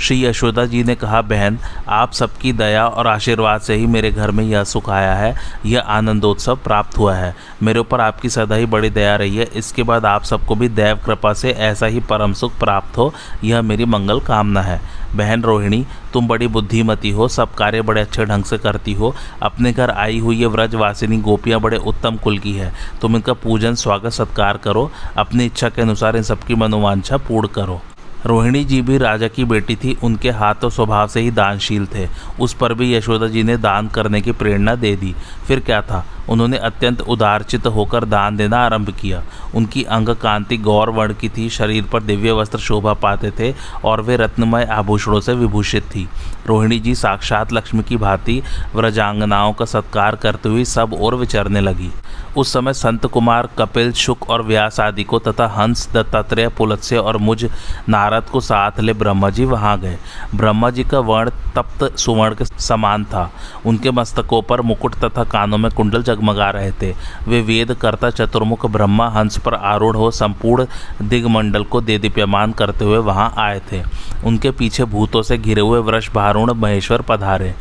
श्री 0.00 0.24
यशोदा 0.24 0.64
जी 0.66 0.82
ने 0.84 0.94
कहा, 0.94 1.20
बहन, 1.22 1.58
आप 1.88 2.12
सबकी 2.12 2.52
दया 2.52 2.86
और 2.86 3.06
आशीर्वाद 3.06 3.60
से 3.60 3.74
ही 3.74 3.86
मेरे 3.86 4.10
घर 4.10 4.30
में 4.30 4.44
यह 4.44 4.64
सुख 4.64 4.88
आया 4.90 5.14
है, 5.14 5.34
यह 5.66 5.80
आनंदोत्सव 5.80 6.56
प्राप्त 6.56 6.98
हुआ 6.98 7.14
है। 7.14 7.34
मेरे 7.62 7.80
ऊपर 7.80 8.00
आपकी 8.00 8.28
सदा 8.28 8.54
ही 8.54 8.66
बड़ी 8.66 8.90
दया 8.90 9.16
रही 9.16 9.36
है। 9.36 9.48
इसके 9.54 9.82
बाद 9.82 10.04
आप 10.04 10.24
सबको 10.24 10.54
भी 10.54 10.68
दैव 10.68 11.00
कृपा 11.06 11.32
से 11.32 11.50
ऐसा 11.50 11.86
ही 11.86 12.00
परम 12.00 12.32
सुख 12.32 12.58
प्राप्त 12.58 12.98
हो, 12.98 13.12
यह 13.44 13.62
मेरी 13.62 13.84
मंगल 13.84 14.20
कामना 14.20 14.62
है। 14.62 14.80
बहन 15.14 15.42
रोहिणी, 15.42 15.86
तुम 16.12 16.28
बड़ी 16.28 16.46
बुद्धिमती 16.46 17.10
हो, 17.10 17.28
सब 17.28 17.54
कार्य 17.54 17.82
बड़े 17.82 18.00
अच्छे 18.00 18.24
ढंग 18.24 18.44
से 18.44 18.58
करती 18.58 18.92
हो। 18.92 19.14
अपने 19.42 19.72
घर 19.72 19.90
आई 19.90 20.18
हुई 20.18 20.36
ये 20.36 20.46
व्रजवासिनी 20.46 21.16
गोपियाँ 21.16 21.60
बड़े 21.60 21.76
उत्तम 21.76 22.16
कुल 22.16 22.38
की 22.38 22.52
है। 22.52 22.72
तुम 23.00 23.16
इनका 23.16 23.32
पूजन, 23.32 23.74
स्वागत, 23.74 24.12
सत्कार 24.12 24.56
करो। 24.56 24.90
अपनी 25.16 25.46
इच्छा 25.46 25.68
के 25.68 25.82
अनुसार 25.82 26.16
इन 26.16 26.22
सबकी 26.22 26.54
मनोवांछा 26.54 27.16
पूर्ण 27.16 27.48
करो। 27.48 27.80
रोहिणी 28.26 28.64
जी 28.64 28.82
भी 28.82 28.98
राजा 28.98 29.28
की 29.28 29.44
बेटी 29.44 29.76
थी, 29.76 29.96
उनके 30.02 30.30
हाथ 30.30 30.54
तो 30.54 30.70
स्वभाव 30.70 31.08
से 31.08 31.20
ही 31.20 31.30
दानशील 31.30 31.86
थे। 31.86 32.08
उस 32.40 32.54
पर 32.54 32.74
भी 32.74 32.94
यशोदा 32.94 33.28
जी 33.28 33.42
ने 33.42 33.56
दान 33.56 33.88
करने 33.88 34.20
की 34.20 34.32
प्रेरणा 34.32 34.74
दे 34.74 34.96
दी। 34.96 35.14
फिर 35.48 35.60
क्या 35.60 35.82
था? 35.82 36.06
उन्होंने 36.30 36.56
अत्यंत 36.56 37.00
उदारचित 37.00 37.66
होकर 37.66 38.04
दान 38.04 38.36
देना 38.36 38.58
आरंभ 38.58 38.90
किया। 38.90 39.22
उनकी 39.54 39.82
अंग 39.84 40.08
कांति 40.08 40.56
गौर 40.56 40.90
वर्ण 40.90 41.14
की 41.14 41.28
थी, 41.28 41.48
शरीर 41.50 41.84
पर 41.84 42.02
दिव्य 42.02 42.32
वस्त्र 42.32 42.58
शोभा 42.58 42.92
पाते 42.94 43.30
थे 43.30 43.54
और 43.84 44.00
वे 44.00 44.16
रत्नमय 44.16 44.64
आभूषणों 44.64 45.20
से 45.20 45.34
विभूषित 45.34 45.84
थी। 45.84 46.08
रोहिणी 46.46 46.78
जी 46.80 46.94
साक्षात 46.94 47.52
लक्ष्मी 47.52 47.82
की 47.82 47.96
भांति 47.96 48.42
व्रजांगनाओं 48.74 49.52
का 49.52 49.64
सत्कार 49.64 50.16
करते 50.16 50.48
हुए 50.48 50.64
सब 50.64 50.94
और 50.94 51.14
विचरने 51.14 51.60
लगी। 51.60 51.90
उस 52.36 52.52
समय 52.52 52.72
संत 52.72 53.06
कुमार, 53.06 53.48
कपिल, 53.58 53.92
शुक 53.92 54.28
और 54.30 54.42
व्यास 54.42 54.80
आदि 54.80 55.04
को 55.04 55.18
तथा 55.18 55.46
हंस, 55.46 55.88
दत्तात्रेय, 55.92 56.48
पुलत्स्य 56.48 56.96
और 56.96 57.16
मुझ 57.16 57.44
नारद 57.88 58.24
को 58.24 58.40
साथ 58.40 58.80
ले 58.80 58.92
ब्रह्मा 58.92 59.30
जी 59.30 59.44
वहाँ 59.44 59.78
गए। 59.80 59.98
ब्रह्मा 60.34 60.70
जी 60.70 60.84
का 60.84 60.98
वर्ण 60.98 61.30
तप्त 61.56 61.98
सुवर्ण 61.98 62.34
के 62.34 62.44
समान 62.44 63.04
था। 63.04 63.30
उनके 63.66 63.90
मस्तकों 63.90 64.42
पर 64.42 64.60
मुकुट 64.60 64.94
तथा 64.94 65.24
कानों 65.24 65.58
में 65.58 65.70
कुंडल 65.72 66.02
जगमगा 66.20 66.50
रहे 66.50 66.72
थे। 66.72 66.94
वे 67.28 67.40
वेद 67.40 67.72
करता 67.74 68.10
चतुर्मुख 68.10 68.66
ब्रह्मा 68.66 69.08
हंस 69.08 69.38
पर 69.38 69.54
आरूढ़ 69.54 69.96
हो 69.96 70.10
संपूर्ण 70.10 70.66
दिग्मंडल 71.08 71.64
को 71.64 71.80
दे 71.80 71.98
दीप्यमान 71.98 72.52
करते 72.52 72.84
हुए 72.84 72.98
वहाँ 73.00 73.32
आए 73.38 73.60
थे। 73.72 73.82
उनके 74.26 74.50
पीछे 74.50 74.84
भूतों 74.84 75.22
से 75.22 75.38
घिरे 75.38 75.60
हुए 75.60 75.80
वृष 75.80 76.10
भारूण 76.10 76.52
महेश्वर 76.54 77.02
पधारे। 77.02 77.54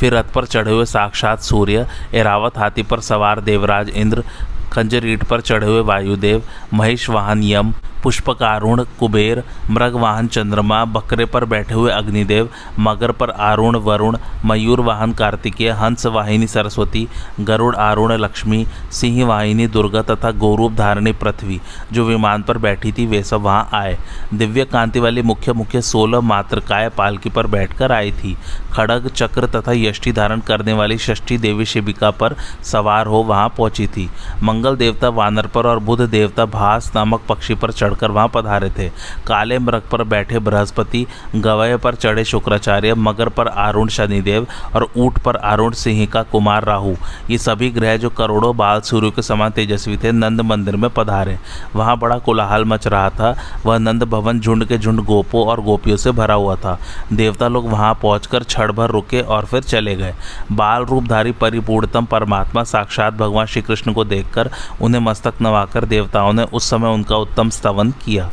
फिर 0.00 0.14
रथ 0.14 0.32
पर 0.34 0.46
चढ़े 0.46 0.72
हुए 0.72 0.84
साक्षात 0.84 1.40
सूर्य, 1.40 1.86
एरावत 2.14 2.58
हाथी 2.58 2.82
पर 2.82 3.00
सवार 3.00 3.40
देवराज 3.40 3.88
इंद्र 3.90 4.24
खंजर 4.72 5.06
ईट 5.06 5.24
पर 5.24 5.40
चढ़े 5.40 5.66
हुए 5.66 5.80
वायुदेव, 5.80 6.42
महेश 6.74 7.08
वाहन 7.10 7.42
यम 7.42 7.72
पुष्पकारूण 8.02 8.84
कुबेर 9.00 9.42
मृग 9.70 9.94
वाहन 9.94 10.26
चंद्रमा, 10.26 10.84
बकरे 10.84 11.24
पर 11.24 11.44
बैठे 11.44 11.74
हुए 11.74 11.92
अग्निदेव, 11.92 12.48
मगर 12.78 13.12
पर 13.12 13.30
आरुण, 13.30 13.76
वरुण, 13.76 14.18
मयूर 14.44 14.80
वाहन 14.80 15.12
कार्तिकेय, 15.12 15.70
हंस 15.70 16.06
वाहिनी 16.06 16.46
सरस्वती, 16.46 17.08
गरुड़ 17.40 17.74
आरुण 17.76 18.12
लक्ष्मी, 18.12 18.66
सिंह 18.92 19.24
वाहिनी 19.26 19.66
दुर्गा 19.66 20.02
तथा 20.02 20.30
गौरूप 20.30 20.72
धारणी 20.72 21.12
पृथ्वी, 21.12 21.60
जो 21.92 22.04
विमान 22.04 22.42
पर 22.42 22.58
बैठी 22.58 22.92
थी, 22.92 23.06
वे 23.06 23.22
सब 23.22 23.40
वहाँ 23.40 23.68
आए। 23.72 23.98
दिव्य 24.34 24.64
कांति 24.64 25.00
वाली 25.00 25.22
मुख्य 25.22 25.52
मुख्य 25.52 25.82
सोलह 25.82 26.20
मात्रकाय 26.20 26.88
पालकी 26.88 27.30
पर 27.30 27.46
बैठकर 27.46 27.92
आई 27.92 28.12
थी। 28.12 28.36
खड़ग, 28.72 29.08
चक्र 29.08 29.46
तथा 29.46 29.72
यष्टि 29.72 30.12
धारण 30.12 30.40
करने 30.40 30.72
वाली 30.72 30.98
षष्ठी 30.98 31.38
देवी 31.38 31.64
शिविका 31.64 32.10
पर 32.10 32.36
सवार 32.62 33.06
हो 33.06 33.22
वहाँ 33.22 33.48
पहुँची 33.48 33.86
थी। 33.86 34.10
मंगल 34.42 34.76
देवता 34.76 35.08
वानर 35.08 35.46
पर 35.46 35.66
और 35.66 35.78
बुध 35.78 36.00
देवता 36.00 36.44
भास 36.46 36.92
नामक 36.96 37.20
पक्षी 37.28 37.54
पर 37.54 37.70
चढ़कर 37.96 38.10
वहाँ 38.10 38.28
पधारे 38.28 38.70
थे। 38.70 38.88
काले 39.26 39.58
मृग 39.58 39.82
पर 39.92 40.02
बैठे 40.04 40.38
बृहस्पति 40.38 41.06
गवय 41.36 41.76
पर 41.76 41.94
चढ़े 41.94 42.24
शुक्राचार्य, 42.24 42.94
मगर 42.96 43.28
पर 43.28 43.48
आरुण 43.48 43.88
शनिदेव 43.88 44.46
और 44.74 44.88
ऊट 44.96 45.18
पर 45.18 45.36
आरुण 45.36 45.72
सिंह 45.74 46.04
का 46.06 46.22
कुमार 46.22 46.64
राहु, 46.64 46.94
ये 47.30 47.38
सभी 47.38 47.70
ग्रह 47.70 47.96
जो 47.96 48.10
करोड़ों 48.10 48.56
बाल 48.56 48.80
सूर्य 48.80 49.10
के 49.10 49.22
समान 49.22 49.50
तेजस्वी 49.50 49.96
थे, 49.96 50.12
नंद 50.12 50.40
मंदिर 50.40 50.76
में 50.76 50.88
पधारे। 50.90 51.38
वहाँ 51.76 51.96
बड़ा 51.98 52.18
कोलाहल 52.18 52.64
मच 52.64 52.86
रहा 52.86 53.10
था। 53.10 53.34
वह 53.66 53.78
नंद 53.78 54.02
भवन 54.04 54.40
झुंड 54.40 54.64
के 54.64 54.78
झुंड 54.78 55.00
गोपों 55.04 55.46
और 55.46 55.60
गोपियों 55.60 55.96
से 55.96 56.10
भरा 56.12 56.34
हुआ 56.34 56.56
था। 56.56 56.78
देवता 57.12 57.48
लोग 57.48 57.68
वहाँ 57.70 57.92
पहुँच 57.94 58.26
क्षण 58.26 58.72
भर 58.72 58.90
रुके 58.90 59.20
और 59.20 59.44
फिर 59.44 59.62
चले 59.62 59.94
गए। 59.96 60.14
बाल 60.52 60.84
रूपधारी 60.84 61.32
परिपूर्णतम 61.32 62.04
परमात्मा 62.04 62.62
साक्षात 62.64 63.14
भगवान 63.14 63.46
श्री 63.46 63.62
कृष्ण 63.62 63.92
को 63.92 64.04
देखकर 64.04 64.50
उन्हें 64.82 65.00
मस्तक 65.00 65.34
नवाकर 65.42 65.84
देवताओं 65.84 66.32
ने 66.32 66.42
उस 66.52 66.70
समय 66.70 66.88
उनका 66.88 67.16
उत्तम 67.16 67.50
स्तवन 67.50 67.75
किया। 67.84 68.30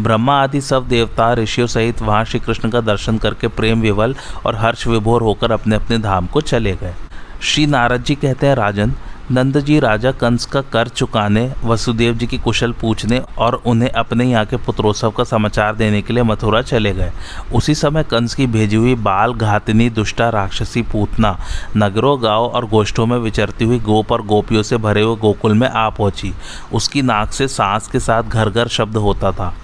ब्रह्मा 0.00 0.42
आदि 0.42 0.60
सब 0.60 0.88
देवता 0.88 1.32
ऋषियों 1.34 1.66
सहित 1.66 2.02
वहाँ 2.02 2.24
श्री 2.24 2.40
कृष्ण 2.40 2.70
का 2.70 2.80
दर्शन 2.80 3.18
करके 3.18 3.48
प्रेम 3.48 3.80
विवल 3.80 4.16
और 4.46 4.56
हर्ष 4.56 4.86
विभोर 4.86 5.22
होकर 5.22 5.52
अपने 5.52 5.76
अपने 5.76 5.98
धाम 5.98 6.26
को 6.26 6.40
चले 6.40 6.76
गए। 6.76 6.94
श्री 7.42 7.66
नारद 7.66 8.04
जी 8.04 8.14
कहते 8.14 8.46
हैं, 8.46 8.54
राजन 8.54 8.92
नंद 9.30 9.58
जी 9.58 9.78
राजा 9.80 10.10
कंस 10.12 10.44
का 10.46 10.60
कर 10.62 10.88
चुकाने, 10.88 11.52
वसुदेव 11.64 12.14
जी 12.14 12.26
की 12.26 12.38
कुशल 12.38 12.72
पूछने 12.72 13.20
और 13.38 13.54
उन्हें 13.66 13.88
अपने 13.90 14.24
यहाँ 14.24 14.44
के 14.46 14.56
पुत्रोत्सव 14.56 15.10
का 15.10 15.24
समाचार 15.24 15.76
देने 15.76 16.02
के 16.02 16.12
लिए 16.12 16.22
मथुरा 16.22 16.62
चले 16.62 16.92
गए। 16.92 17.12
उसी 17.54 17.74
समय 17.74 18.02
कंस 18.02 18.34
की 18.34 18.46
भेजी 18.46 18.76
हुई 18.76 18.94
बाल 18.94 19.34
घातनी 19.34 19.88
दुष्टा 19.90 20.28
राक्षसी 20.28 20.82
पूतना 20.82 21.36
नगरों, 21.76 22.22
गाँव 22.22 22.44
और 22.44 22.66
गोष्ठों 22.66 23.06
में 23.06 23.18
विचरती 23.18 23.64
हुई 23.64 23.78
गोप 23.80 24.12
और 24.12 24.26
गोपियों 24.26 24.62
से 24.62 24.76
भरे 24.76 25.02
हुए 25.02 25.16
गोकुल 25.16 25.54
में 25.54 25.68
आ 25.68 25.88
पहुँची। 25.88 26.34
उसकी 26.72 27.02
नाक 27.02 27.32
से 27.32 27.48
सांस 27.48 27.88
के 27.88 28.00
साथ 28.00 28.22
घर 28.22 28.50
घर 28.50 28.68
शब्द 28.68 28.96
होता 28.96 29.32
था। 29.32 29.54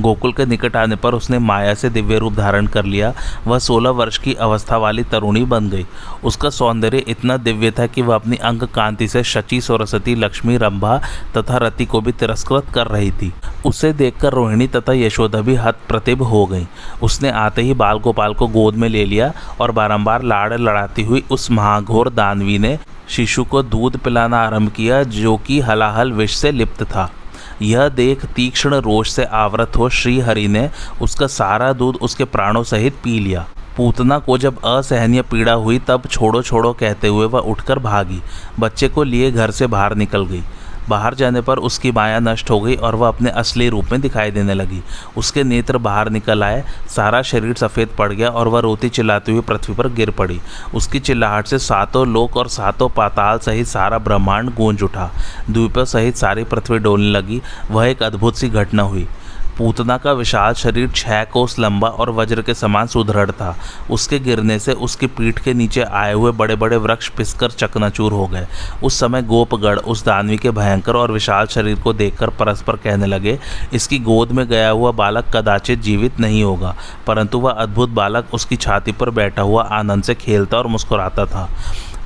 गोकुल 0.00 0.32
के 0.32 0.46
निकट 0.46 0.76
आने 0.76 0.96
पर 0.96 1.14
उसने 1.14 1.38
माया 1.38 1.74
से 1.74 1.90
दिव्य 1.90 2.18
रूप 2.18 2.32
धारण 2.32 2.66
कर 2.66 2.84
लिया। 2.84 3.12
वह 3.46 3.58
सोलह 3.58 3.90
वर्ष 3.90 4.18
की 4.18 4.34
अवस्था 4.34 4.76
वाली 4.76 5.04
तरुणी 5.04 5.44
बन 5.44 5.68
गई। 5.68 5.86
उसका 6.24 6.50
सौंदर्य 6.50 7.04
इतना 7.08 7.36
दिव्य 7.36 7.70
था 7.70 7.86
कि 7.86 8.02
वह 8.02 8.14
अपनी 8.14 8.36
अंग 8.36 8.62
कांति 8.74 9.08
से 9.08 9.22
शची, 9.24 9.60
सरस्वती, 9.60 10.14
लक्ष्मी, 10.14 10.56
रंभा 10.56 10.96
तथा 11.36 11.56
रति 11.56 11.84
को 11.84 12.00
भी 12.00 12.12
तिरस्कृत 12.12 12.66
कर 12.74 12.86
रही 12.86 13.10
थी। 13.12 13.32
उसे 13.66 13.92
देखकर 13.92 14.32
रोहिणी 14.32 14.66
तथा 14.66 14.92
यशोदा 14.92 15.40
भी 15.40 15.54
हत 15.54 15.78
प्रतिभ 15.88 16.22
हो 16.22 16.44
गई। 16.46 16.66
उसने 17.02 17.30
आते 17.30 17.62
ही 17.62 17.74
बाल 17.74 17.98
गोपाल 17.98 18.34
को 18.34 18.46
गोद 18.48 18.74
में 18.74 18.88
ले 18.88 19.04
लिया 19.04 19.32
और 19.60 19.70
बारंबार 19.70 20.22
लाड़ 20.22 20.52
लड़ाती 20.54 21.02
हुई 21.02 21.24
उस 21.30 21.50
महाघोर 21.50 22.10
दानवी 22.10 22.58
ने 22.58 22.78
शिशु 23.08 23.44
को 23.44 23.62
दूध 23.62 23.96
पिलाना 23.96 24.38
आरंभ 24.38 24.70
किया, 24.70 25.02
जो 25.02 25.36
कि 25.36 25.60
हलाहल 25.60 26.12
विष 26.12 26.36
से 26.36 26.50
लिप्त 26.50 26.82
था। 26.82 27.10
यह 27.62 27.88
देख 27.88 28.26
तीक्ष्ण 28.26 28.74
रोष 28.74 29.10
से 29.10 29.24
आवृत 29.24 29.76
हो 29.76 29.88
श्री 29.88 30.20
हरि 30.20 30.48
ने 30.48 30.70
उसका 31.02 31.26
सारा 31.26 31.72
दूध 31.72 31.96
उसके 31.96 32.24
प्राणों 32.24 32.62
सहित 32.62 32.94
पी 33.04 33.20
लिया। 33.20 33.46
पूतना 33.76 34.18
को 34.18 34.38
जब 34.38 34.64
असहनीय 34.64 35.22
पीड़ा 35.22 35.52
हुई, 35.52 35.78
तब 35.78 36.02
छोड़ो 36.10 36.42
छोड़ो 36.42 36.72
कहते 36.72 37.08
हुए 37.08 37.26
वह 37.26 37.40
उठकर 37.40 37.78
भागी। 37.78 38.22
बच्चे 38.60 38.88
को 38.88 39.02
लिए 39.02 39.30
घर 39.30 39.50
से 39.50 39.66
बाहर 39.66 39.94
निकल 39.94 40.26
गई। 40.26 40.42
बाहर 40.88 41.14
जाने 41.14 41.40
पर 41.40 41.58
उसकी 41.58 41.90
माया 41.92 42.18
नष्ट 42.20 42.50
हो 42.50 42.60
गई 42.60 42.74
और 42.76 42.94
वह 42.94 43.08
अपने 43.08 43.30
असली 43.30 43.68
रूप 43.68 43.92
में 43.92 44.00
दिखाई 44.00 44.30
देने 44.30 44.54
लगी। 44.54 44.82
उसके 45.16 45.42
नेत्र 45.44 45.78
बाहर 45.78 46.10
निकल 46.10 46.44
आए, 46.44 46.64
सारा 46.88 47.22
शरीर 47.22 47.54
सफ़ेद 47.54 47.88
पड़ 47.88 48.12
गया 48.12 48.28
और 48.28 48.48
वह 48.48 48.60
रोती 48.60 48.88
चिल्लाती 48.88 49.32
हुई 49.32 49.40
पृथ्वी 49.40 49.74
पर 49.74 49.88
गिर 49.88 50.10
पड़ी। 50.10 50.40
उसकी 50.74 51.00
चिल्लाहट 51.00 51.46
से 51.46 51.58
सातों 51.58 52.06
लोक 52.06 52.36
और 52.36 52.48
सातों 52.48 52.88
पाताल 52.88 53.38
सहित 53.38 53.66
सारा 53.66 53.98
ब्रह्मांड 53.98 54.54
गूंज 54.54 54.82
उठा। 54.82 55.10
द्वीपों 55.50 55.84
सहित 55.84 56.16
सारी 56.16 56.44
पृथ्वी 56.44 56.78
डोलने 56.78 57.10
लगी। 57.10 57.40
वह 57.70 57.86
एक 57.86 58.02
अद्भुत 58.02 58.36
सी 58.36 58.48
घटना 58.48 58.82
हुई। 58.82 59.06
पूतना 59.58 59.96
का 59.96 60.12
विशाल 60.12 60.54
शरीर 60.54 60.88
छह 60.90 61.22
कोस 61.24 61.58
लंबा 61.58 61.88
और 61.88 62.10
वज्र 62.10 62.42
के 62.42 62.54
समान 62.54 62.86
सुदृढ़ 62.86 63.30
था। 63.30 63.54
उसके 63.90 64.18
गिरने 64.18 64.58
से 64.58 64.72
उसकी 64.72 65.06
पीठ 65.08 65.38
के 65.38 65.54
नीचे 65.54 65.82
आए 65.82 66.12
हुए 66.12 66.32
बड़े 66.32 66.56
बड़े 66.56 66.76
वृक्ष 66.76 67.08
पिसकर 67.08 67.50
चकनाचूर 67.52 68.12
हो 68.12 68.26
गए। 68.26 68.46
उस 68.84 68.98
समय 69.00 69.22
गोपगढ़ 69.24 69.78
उस 69.78 70.04
दानवी 70.04 70.36
के 70.36 70.50
भयंकर 70.50 70.96
और 70.96 71.12
विशाल 71.12 71.46
शरीर 71.46 71.80
को 71.80 71.92
देखकर 71.92 72.30
परस्पर 72.32 72.76
कहने 72.76 73.06
लगे, 73.06 73.38
इसकी 73.72 73.98
गोद 74.00 74.32
में 74.32 74.46
गया 74.48 74.70
हुआ 74.70 74.90
बालक 74.92 75.30
कदाचित 75.34 75.80
जीवित 75.82 76.20
नहीं 76.20 76.42
होगा, 76.44 76.74
परंतु 77.06 77.38
वह 77.38 77.52
अद्भुत 77.52 77.90
बालक 77.90 78.34
उसकी 78.34 78.56
छाती 78.56 78.92
पर 78.92 79.10
बैठा 79.12 79.42
हुआ 79.42 79.62
आनंद 79.72 80.02
से 80.04 80.14
खेलता 80.16 80.58
और 80.58 80.66
मुस्कुराता 80.66 81.26
था। 81.26 81.48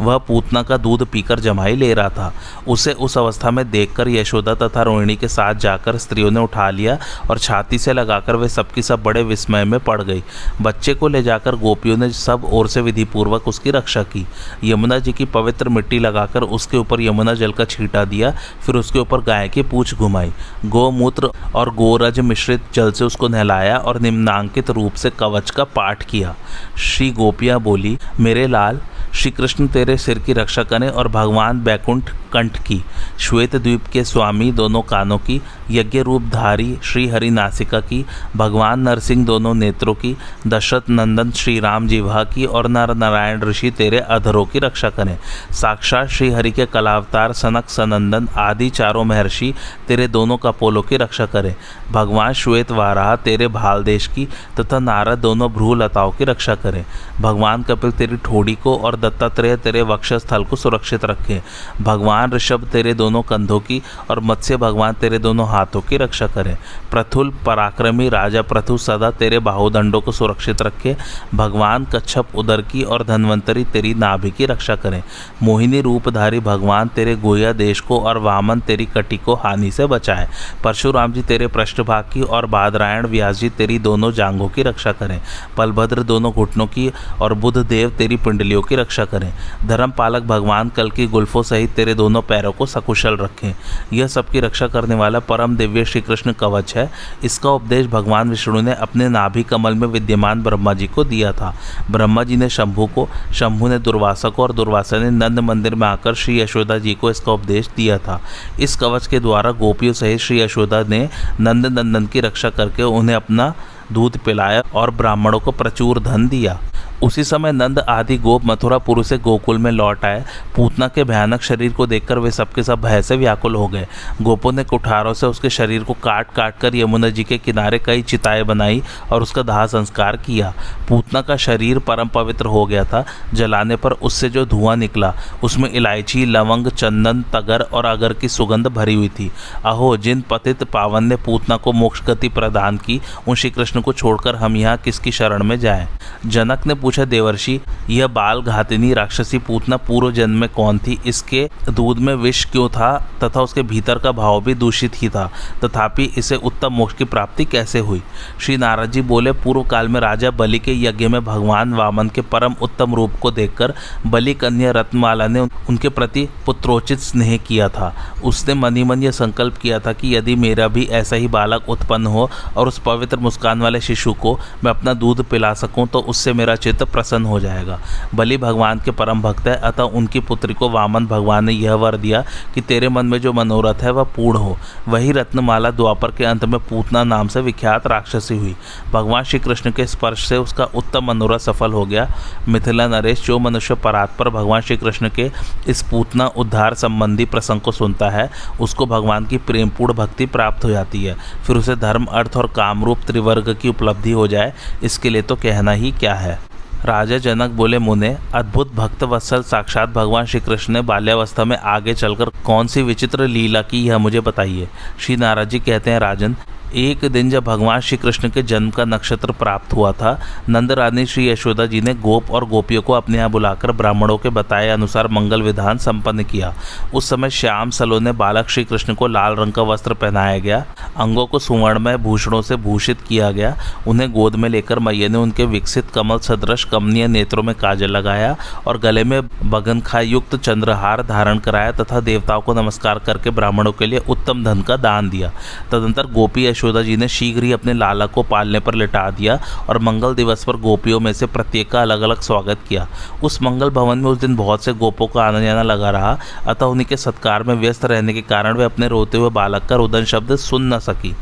वह 0.01 0.19
पूतना 0.19 0.63
का 0.63 0.77
दूध 0.77 1.07
पीकर 1.07 1.41
जमाई 1.41 1.77
ले 1.77 1.93
रहा 1.95 2.09
था। 2.09 2.33
उसे 2.69 2.93
उस 2.93 3.17
अवस्था 3.19 3.51
में 3.51 3.71
देखकर 3.71 4.09
यशोदा 4.09 4.55
तथा 4.57 4.83
रोहिणी 4.83 5.17
के 5.17 5.29
साथ 5.29 5.55
जाकर 5.57 5.97
स्त्रियों 5.99 6.31
ने 6.31 6.41
उठा 6.41 6.69
लिया 6.71 6.99
और 7.31 7.39
छाती 7.39 7.79
से 7.79 7.93
लगाकर 7.93 8.37
वे 8.37 8.49
सबकी 8.49 8.83
सब 8.83 9.03
बड़े 9.03 9.23
विस्मय 9.23 9.65
में 9.65 9.79
पड़ 9.81 10.01
गई। 10.03 10.23
बच्चे 10.63 10.95
को 10.95 11.09
ले 11.09 11.23
जाकर 11.23 11.57
गोपियों 11.57 11.97
ने 11.97 12.11
सब 12.11 12.45
ओर 12.45 12.69
से 12.69 12.81
विधिपूर्वक 12.81 13.49
उसकी 13.49 13.71
रक्षा 13.71 14.03
की। 14.05 14.27
यमुना 14.65 14.99
जी 14.99 15.13
की 15.13 15.25
पवित्र 15.25 15.69
मिट्टी 15.69 15.99
लगाकर 15.99 16.43
उसके 16.43 16.77
ऊपर 16.77 17.01
यमुना 17.01 17.35
जल 17.35 17.53
का 17.53 17.65
छीटा 17.65 18.05
दिया, 18.05 18.31
फिर 18.67 18.75
उसके 18.75 18.99
ऊपर 18.99 19.21
गाय 19.21 19.49
की 19.49 19.63
पूछ 19.63 19.95
घुमाई। 19.95 20.33
गोमूत्र 20.67 21.31
और 21.55 21.75
गोरज 21.75 22.21
मिश्रित 22.21 22.63
जल 22.75 22.93
से 22.93 23.05
उसको 23.05 23.29
नहलाया 23.29 23.77
और 23.79 24.01
निम्नांकित 24.01 24.71
रूप 24.71 24.95
से 24.95 25.11
कवच 25.11 25.51
का 25.51 25.65
पाठ 25.67 26.03
किया। 26.03 26.35
श्री 26.79 27.11
गोपियाँ 27.11 27.61
बोली, 27.61 27.97
मेरे 28.21 28.47
लाल 28.47 28.81
श्री 29.15 29.31
कृष्ण 29.31 29.67
तेरे 29.67 29.97
सिर 29.97 30.19
की 30.19 30.33
रक्षा 30.33 30.63
करें 30.63 30.89
और 30.89 31.09
भगवान 31.09 31.61
बैकुंठ 31.61 32.11
कंठ 32.33 32.63
की, 32.63 32.85
श्वेत 33.19 33.57
द्वीप 33.57 33.87
के 33.93 34.05
स्वामी 34.05 34.53
दोनों 34.53 34.83
कानों 34.83 35.19
की, 35.19 35.43
यज्ञ 35.71 36.01
रूपधारी 36.01 36.79
श्री 36.83 37.09
हरि 37.09 37.31
नासिका 37.31 37.81
की, 37.81 38.07
भगवान 38.37 38.81
नरसिंह 38.81 39.27
दोनों 39.27 39.55
नेत्रों 39.55 39.95
की 39.95 40.17
दशरथ 40.47 40.91
नंदन 40.91 41.31
श्री 41.31 41.61
राम 41.61 41.89
जिवा 41.89 42.25
की 42.25 42.45
और 42.45 42.69
नर 42.69 42.95
नारायण 42.95 43.43
ऋषि 43.43 43.71
तेरे 43.71 43.99
अधरों 43.99 44.45
की 44.45 44.59
रक्षा 44.59 44.91
करें। 44.91 45.19
साक्षात 45.53 46.09
श्री 46.09 46.31
हरि 46.31 46.51
के 46.51 46.67
कलावतार, 46.67 47.33
सनक, 47.33 47.69
सनंदन 47.69 48.29
आदि 48.37 48.71
चारों 48.71 49.05
महर्षि 49.05 49.55
तेरे 49.89 50.09
दोनों 50.09 50.37
कपोलों 50.37 50.83
की 50.83 50.97
रक्षा 50.97 51.27
करें। 51.27 51.55
भगवान 51.93 52.33
श्वेत 52.33 52.71
वाराह 52.71 53.17
तेरे 53.17 53.49
भाल 53.49 53.85
देश 53.85 54.07
की 54.07 54.29
तथा 54.61 54.79
नारद 54.79 55.19
दोनों 55.19 55.53
भ्रू 55.53 55.75
लताओं 55.75 56.11
की 56.11 56.25
रक्षा 56.25 56.55
करें। 56.55 56.85
भगवान 57.21 57.63
कपिल 57.63 57.91
तेरी 57.91 58.17
ठोड़ी 58.17 58.55
को 58.55 58.77
और 58.77 59.00
दत्तात्रेय 59.01 59.57
तेरे 59.57 59.83
वक्षस्थल 59.83 60.45
को 60.45 60.57
सुरक्षित 60.57 61.05
रखें। 61.05 61.41
भगवान 61.83 62.33
ऋषभ 62.33 62.69
तेरे 62.73 62.95
दोनों 62.95 63.23
कंधों 63.23 63.61
की 63.61 63.81
और 64.11 64.21
मत्स्य 64.21 64.57
भगवान 64.57 64.95
तेरे 64.95 65.19
दोनों 65.19 65.49
हाथों 65.49 65.81
की 65.81 65.97
रक्षा 65.97 66.27
करें। 66.27 66.57
प्रथुल 66.91 67.33
पराक्रमी 67.47 68.09
राजा 68.09 68.43
प्रथु 68.43 68.77
सदा 68.79 69.11
तेरे 69.11 69.39
बाहुदंडों 69.39 70.01
को 70.01 70.13
सुरक्षित 70.13 70.63
रखे। 70.63 70.97
भगवान 71.35 71.85
कच्छप 71.85 72.35
उदर 72.35 72.63
की 72.63 72.83
और 72.83 73.05
धनवंतरी 73.05 73.65
तेरी 73.65 73.95
नाभि 73.95 74.31
की 74.31 74.47
रक्षा 74.47 74.77
करें। 74.77 75.03
मोहिनी 75.43 75.81
रूपधारी 75.81 76.41
भगवान 76.41 76.89
तेरे 76.89 77.17
गोया 77.17 77.53
देश 77.53 77.81
को 77.81 78.01
और 78.01 78.19
वामन 78.19 78.61
तेरी 78.61 78.87
कटी 78.87 79.17
को 79.17 79.35
हानि 79.35 79.71
से 79.71 79.87
बचाए। 79.87 80.29
परशुराम 80.65 81.13
जी 81.13 81.23
तेरे 81.23 81.47
पृष्ठभाग 81.47 82.05
की 82.13 82.23
और 82.23 82.47
बादरायण 82.47 83.07
व्यास 83.07 83.39
जी 83.41 83.51
तेरी 83.51 83.79
दोनों 83.79 84.13
जांघों 84.13 84.49
की 84.49 84.63
रक्षा 84.63 84.93
करें। 84.93 85.21
पलभद्र 85.57 86.03
दोनों 86.03 86.33
घुटनों 86.33 86.67
की 86.67 86.91
और 87.23 87.35
बुध 87.35 87.59
देव 87.59 87.91
तेरी 87.91 88.17
पिंडलियों 88.17 88.63
की 88.63 88.77
रक्षा 88.91 89.05
करें। 89.05 89.33
धर्म 89.67 89.91
पालक 89.91 90.23
भगवान 90.23 90.69
कल 90.69 90.91
की 90.91 91.07
गुल्फों 91.07 91.43
सहित 91.43 91.71
तेरे 91.71 91.95
दोनों 91.95 92.23
पैरों 92.23 92.53
को 92.53 92.67
सकुशल 92.67 93.17
रखें। 93.17 93.55
यह 93.93 94.07
सबकी 94.07 94.41
रक्षा 94.41 94.67
करने 94.67 94.95
वाला 94.95 95.19
परम 95.21 95.57
दिव्य 95.57 95.85
श्री 95.85 96.01
कृष्ण 96.01 96.33
कवच 96.33 96.75
है। 96.77 96.91
इसका 97.25 97.51
उपदेश 97.51 97.87
भगवान 97.87 98.31
विष्णु 98.31 98.61
ने 98.61 98.75
अपने 98.75 99.09
नाभि 99.09 99.43
कमल 99.43 99.75
में 99.75 99.87
विद्यमान 99.89 100.43
ब्रह्मा 100.43 100.75
जी 100.75 100.87
को 100.87 101.05
दिया 101.05 101.33
था। 101.33 101.55
ब्रह्मा 101.91 102.25
जी 102.25 102.37
ने 102.37 102.49
शंभु 102.49 102.87
को, 102.87 103.09
शंभु 103.35 103.69
ने 103.69 103.79
दुर्वासा 103.79 104.29
को 104.29 104.43
और 104.43 104.53
दुर्वासा 104.53 104.99
ने 104.99 105.11
नंद 105.11 105.39
मंदिर 105.39 105.75
में 105.75 105.87
आकर 105.89 106.15
श्री 106.15 106.41
यशोदा 106.41 106.79
जी 106.79 106.95
को 106.95 107.11
इसका 107.11 107.33
उपदेश 107.33 107.69
दिया 107.77 107.99
था। 107.99 108.21
इस 108.61 108.77
कवच 108.77 109.07
के 109.07 109.21
द्वारा 109.21 109.51
गोपियों 109.51 109.93
सहित 109.93 110.21
श्री 110.21 110.41
यशोदा 110.41 110.83
ने 110.83 111.09
नंद 111.41 111.67
नंदन 111.67 112.07
की 112.07 112.21
रक्षा 112.21 112.51
करके 112.51 112.83
उन्हें 112.83 113.17
अपना 113.17 113.55
दूध 113.93 114.19
पिलाया 114.19 114.63
और 114.75 114.91
ब्राह्मणों 114.91 115.39
को 115.41 115.51
प्रचुर 115.51 116.01
धन 116.01 116.29
दिया। 116.29 116.59
उसी 117.03 117.25
समय 117.25 117.53
नंद 117.53 117.79
आदि 117.79 118.17
गोप 118.17 118.43
मथुरापुर 118.45 119.05
से 119.05 119.19
गोकुल 119.19 119.59
में 119.59 119.71
लौट 119.71 120.05
आए। 120.05 120.25
पूतना 120.57 120.89
के 120.89 121.05
भयानक 121.05 121.43
शरीर 121.43 121.73
को 121.73 121.87
देखकर 121.87 122.19
वे 122.19 122.31
सबके 122.31 122.63
सब 122.63 122.81
भय 122.81 123.03
से 123.03 123.17
व्याकुल 123.17 123.55
हो 123.55 123.69
गए। 123.69 123.87
गोपों 124.23 124.53
ने 124.53 124.65
कुठारों 124.65 125.15
से 125.15 125.27
उसके 125.27 125.51
शरीर 125.51 125.83
को 125.83 125.93
काट 125.93 126.33
काट 126.33 126.59
कर 126.59 126.77
यमुना 126.77 127.09
जी 127.09 127.25
के 127.25 127.39
किनारे 127.39 127.79
कई 127.79 128.03
चिताएँ 128.03 128.43
बनाई 128.43 128.83
और 129.13 129.23
उसका 129.23 129.43
दाह 129.43 129.67
संस्कार 129.67 130.17
किया। 130.17 130.55
पूतना 130.89 131.21
का 131.21 131.37
शरीर 131.37 131.79
परम 131.79 132.09
पवित्र 132.09 132.47
हो 132.47 132.67
गया 132.67 132.85
था। 132.85 133.05
जलाने 133.35 133.77
पर 133.77 133.93
उससे 133.93 134.29
जो 134.29 134.47
धुआँ 134.47 134.77
निकला, 134.77 135.15
उसमें 135.43 135.71
इलायची, 135.71 136.25
लवंग, 136.25 136.67
चंदन, 136.67 137.23
तगर 137.23 137.61
और 137.61 137.85
अगर 137.85 138.13
की 138.13 138.29
सुगंध 138.29 138.67
भरी 138.67 138.95
हुई 138.95 139.09
थी। 139.09 139.33
अहो, 139.65 139.97
जिन 139.97 140.25
पतित 140.31 140.63
पावन 140.65 141.05
ने 141.05 141.17
पूतना 141.17 141.57
को 141.57 141.73
मोक्ष 141.73 142.03
गति 142.03 142.29
प्रदान 142.29 142.77
की, 142.77 143.01
उन 143.29 143.35
श्री 143.35 143.51
कृष्ण 143.51 143.81
को 143.81 143.93
छोड़कर 143.93 144.37
हम 144.37 144.57
यहाँ 144.57 144.77
किसकी 144.77 145.13
शरण 145.13 145.43
में 145.43 145.61
जाएँ? 145.61 145.89
जनक 146.27 146.67
ने 146.67 146.75
देवर्षि, 146.99 147.61
यह 147.91 148.07
बाल 148.07 148.43
घातिनी 148.43 148.93
राक्षसी 148.95 149.39
पूतना 149.39 149.77
पूर्व 149.77 150.13
जन्म 150.13 150.41
में 150.41 150.49
कौन 150.49 150.79
थी? 150.79 150.99
इसके 151.07 151.49
दूध 151.71 151.99
में 151.99 152.15
विष 152.15 152.45
क्यों 152.45 152.69
था? 152.69 153.11
तथा 153.25 153.41
उसके 153.41 153.63
भीतर 153.63 153.99
का 153.99 154.13
भाव 154.13 154.41
भी 154.41 154.55
दूषित 154.55 155.03
ही 155.03 155.09
था। 155.09 155.31
तथापि 155.65 156.05
इसे 156.19 156.37
उत्तम 156.37 156.73
मोक्ष 156.73 156.95
की 156.95 157.05
प्राप्ति 157.05 157.45
कैसे 157.45 157.79
हुई? 157.79 158.03
श्री 158.41 158.57
नारद 158.57 158.91
जी 158.91 159.01
बोले, 159.01 159.33
पूर्व 159.33 159.63
काल 159.63 159.89
में 159.89 160.01
राजा 160.01 160.31
बलि 160.31 160.59
के 160.59 160.73
यज्ञ 160.85 161.09
में 161.09 161.25
भगवान 161.25 161.75
वामन 161.75 162.09
के 162.09 162.21
परम 162.21 162.55
उत्तम 162.63 162.95
रूप 162.95 163.13
को 163.23 163.31
देखकर 163.31 163.75
बलि 164.07 164.35
कन्या 164.35 164.71
रत्नमाला 164.71 165.27
ने 165.27 165.41
उनके 165.41 165.89
प्रति 165.89 166.29
पुत्रोचित 166.47 166.99
स्नेह 166.99 167.37
किया 167.37 167.69
था। 167.69 167.95
उसने 168.25 168.55
मनी 168.55 168.85
मन 168.85 169.03
यह 169.03 169.11
संकल्प 169.11 169.57
किया 169.57 169.79
था 169.79 169.93
कि 169.93 170.17
यदि 170.17 170.35
मेरा 170.35 170.69
भी 170.69 170.85
ऐसा 170.85 171.17
ही 171.17 171.29
बालक 171.29 171.69
उत्पन्न 171.69 172.07
हो 172.07 172.31
और 172.57 172.69
उस 172.69 172.79
पवित्र 172.79 173.17
मुस्कान 173.17 173.63
वाले 173.63 173.81
शिशु 173.81 174.13
को 174.13 174.39
मैं 174.65 174.71
अपना 174.71 174.95
दूध 174.95 175.25
पिला 175.25 175.53
सकूँ 175.55 175.87
तो 175.87 175.99
उससे 175.99 176.33
मेरा 176.33 176.55
चित्त 176.57 176.80
प्रसन्न 176.85 177.25
हो 177.25 177.41
जाएगा। 177.41 177.79
बलि 178.15 178.37
भगवान 178.37 178.81
के 178.81 178.91
परम 178.91 179.23
भक्त 179.23 179.47
है, 179.47 179.55
अतः 179.55 179.83
उनकी 179.83 180.21
पुत्री 180.21 180.55
को 180.55 180.69
वामन 180.71 181.07
भगवान 181.07 181.45
ने 181.45 181.53
यह 181.53 181.75
वर 181.75 181.97
दिया 181.97 182.23
कि 182.55 182.61
तेरे 182.61 182.89
मन 182.89 183.07
में 183.07 183.21
जो 183.21 183.33
मनोरथ 183.33 183.83
है 183.83 183.91
वह 183.91 184.05
पूर्ण 184.17 184.39
हो। 184.39 184.57
वही 184.89 185.13
रत्नमाला 185.13 185.71
द्वापर 185.71 186.11
के 186.11 186.25
अंत 186.25 186.45
में 186.45 186.59
पूतना 186.61 187.05
नाम 187.05 187.29
से 187.29 187.41
विख्यात 187.41 187.87
राक्षसी 187.87 188.37
हुई। 188.37 188.55
भगवान 188.93 189.25
श्री 189.25 189.39
कृष्ण 189.39 189.71
के 189.71 189.87
स्पर्श 189.87 190.29
से 190.29 190.37
उसका 190.37 190.65
उत्तम 190.65 191.05
मनोरथ 191.05 191.39
सफल 191.39 191.73
हो 191.73 191.85
गया। 191.87 192.09
मिथिला 192.49 192.87
नरेश 192.87 193.25
जो 193.27 193.39
मनुष्य 193.39 193.75
परात 193.75 194.17
पर 194.19 194.29
भगवान 194.29 194.61
श्री 194.61 194.77
कृष्ण 194.77 195.09
के 195.09 195.31
इस 195.69 195.83
पूतना 195.83 196.27
उद्धार 196.27 196.75
संबंधी 196.75 197.25
प्रसंग 197.25 197.61
को 197.61 197.73
सुनता 197.73 198.11
है, 198.11 198.31
उसको 198.61 198.87
भगवान 198.87 199.27
की 199.27 199.37
प्रेमपूर्ण 199.37 199.95
भक्ति 199.95 200.27
प्राप्त 200.27 200.65
हो 200.65 200.71
जाती 200.71 201.05
है। 201.05 201.17
फिर 201.47 201.57
उसे 201.57 201.77
धर्म, 201.77 202.05
अर्थ 202.05 202.37
और 202.37 202.47
कामरूप 202.47 202.99
त्रिवर्ग 203.07 203.57
की 203.63 203.69
उपलब्धि 203.69 204.13
हो 204.13 204.27
जाए, 204.29 204.53
इसके 204.83 205.11
लिए 205.11 205.23
तो 205.23 205.37
कहना 205.37 205.73
ही 205.73 205.93
क्या 205.93 206.15
है। 206.15 206.39
राजा 206.85 207.19
जनक 207.19 207.51
बोले, 207.51 207.79
मुने, 207.79 208.17
अद्भुत 208.35 208.75
भक्त 208.75 209.03
वत्सल 209.03 209.43
साक्षात 209.43 209.89
भगवान 209.89 210.27
श्री 210.27 210.41
कृष्ण 210.41 210.73
ने 210.73 210.81
बाल्यावस्था 210.81 211.45
में 211.45 211.57
आगे 211.57 211.95
चलकर 211.95 212.29
कौन 212.45 212.67
सी 212.67 212.83
विचित्र 212.83 213.27
लीला 213.27 213.63
की 213.63 213.85
यह 213.87 213.99
मुझे 213.99 214.21
बताइए। 214.21 214.69
श्री 215.01 215.17
नाराज़ 215.17 215.49
जी 215.49 215.59
कहते 215.59 215.91
हैं, 215.91 215.99
राजन 215.99 216.37
एक 216.75 217.05
दिन 217.05 217.31
जब 217.31 217.45
भगवान 217.45 217.81
श्री 217.81 217.97
कृष्ण 217.99 218.29
के 218.31 218.43
जन्म 218.43 218.71
का 218.71 218.85
नक्षत्र 218.85 219.33
प्राप्त 219.33 219.73
हुआ 219.73 219.91
था 219.93 220.11
नंद 220.49 220.73
रानी 220.73 221.05
श्री 221.07 221.27
यशोदा 221.29 221.65
जी 221.67 221.81
ने 221.81 221.95
गोप 221.95 222.31
और 222.31 222.45
गोपियों 222.49 222.83
को 222.83 222.93
अपने 222.93 223.17
यहाँ 223.19 223.31
बुलाकर 223.31 223.73
ब्राह्मणों 223.73 224.17
के 224.19 224.29
बताए 224.29 224.69
अनुसार 224.69 225.09
मंगल 225.09 225.43
विधान 225.43 225.79
संपन्न 225.79 226.25
किया। 226.25 226.53
उस 226.95 227.09
समय 227.11 227.31
श्याम 227.31 227.71
सलो 227.71 227.99
ने 227.99 228.13
बालक 228.13 228.49
श्री 228.49 228.65
कृष्ण 228.65 228.95
को 228.95 229.07
लाल 229.07 229.37
रंग 229.37 229.53
का 229.53 229.63
वस्त्र 229.63 229.95
पहनाया 229.95 230.39
गया, 230.39 230.65
अंगों 230.97 231.27
को 231.27 231.39
सुवर्णमय 231.39 231.97
भूषणों 231.97 232.43
से 232.43 232.57
भूषित 232.59 233.01
किया 233.01 233.31
गया, 233.31 233.55
उन्हें 233.87 234.11
गोद 234.13 234.37
में 234.37 234.49
लेकर 234.49 234.79
मैया 234.79 235.09
ने 235.09 235.19
उनके 235.19 235.45
विकसित 235.47 235.91
कमल 235.91 236.19
सदृश 236.21 236.65
कमनीय 236.65 237.07
नेत्रों 237.09 237.43
में 237.43 237.55
काजल 237.55 237.91
लगाया 237.91 238.37
और 238.67 238.79
गले 238.79 239.05
में 239.05 239.21
बगनखा 239.51 240.01
युक्त 240.01 240.37
चंद्रहार 240.37 241.03
धारण 241.03 241.39
कराया 241.39 241.73
तथा 241.73 242.01
देवताओं 242.03 242.41
को 242.41 242.55
नमस्कार 242.55 242.99
करके 242.99 243.31
ब्राह्मणों 243.31 243.73
के 243.73 243.87
लिए 243.87 244.03
उत्तम 244.09 244.45
धन 244.45 244.63
का 244.63 244.77
दान 244.79 245.09
दिया। 245.11 245.33
तदंतर 245.73 246.07
गोपी 246.13 246.47
यशोदा 246.61 246.83
जी 246.83 246.97
ने 246.97 247.09
शीघ्र 247.09 247.43
ही 247.45 247.53
अपने 247.53 247.73
लाला 247.73 248.07
को 248.07 248.23
पालने 248.23 248.61
पर 248.61 248.75
लिटा 248.75 249.09
दिया 249.11 249.39
और 249.69 249.79
मंगल 249.79 250.15
दिवस 250.15 250.45
पर 250.45 250.57
गोपियों 250.61 251.01
में 251.01 251.13
से 251.13 251.27
प्रत्येक 251.27 251.71
का 251.71 251.83
अलग 251.83 252.01
अलग 252.01 252.21
स्वागत 252.21 252.59
किया। 252.69 252.87
उस 253.25 253.41
मंगल 253.43 253.71
भवन 253.71 253.99
में 253.99 254.11
उस 254.11 254.19
दिन 254.19 254.37
बहुत 254.37 254.65
से 254.65 254.73
गोपों 254.73 255.07
का 255.07 255.23
आना 255.23 255.41
जाना 255.41 255.63
लगा 255.63 255.91
रहा, 255.91 256.19
अतः 256.47 256.67
उन्हीं 256.67 256.87
के 256.87 256.97
सत्कार 256.97 257.43
में 257.43 257.55
व्यस्त 257.55 257.85
रहने 257.85 258.13
के 258.13 258.23
कारण 258.23 258.57
वे 258.57 258.65
अपने 258.65 258.89
रोते 258.89 259.19
हुए 259.19 259.31
बालक 259.31 259.67
का 259.67 259.77
रुदन 259.77 260.05
शब्द 260.05 260.37
सुन 260.37 260.73
न 260.75 260.79
सकी। 260.79 261.15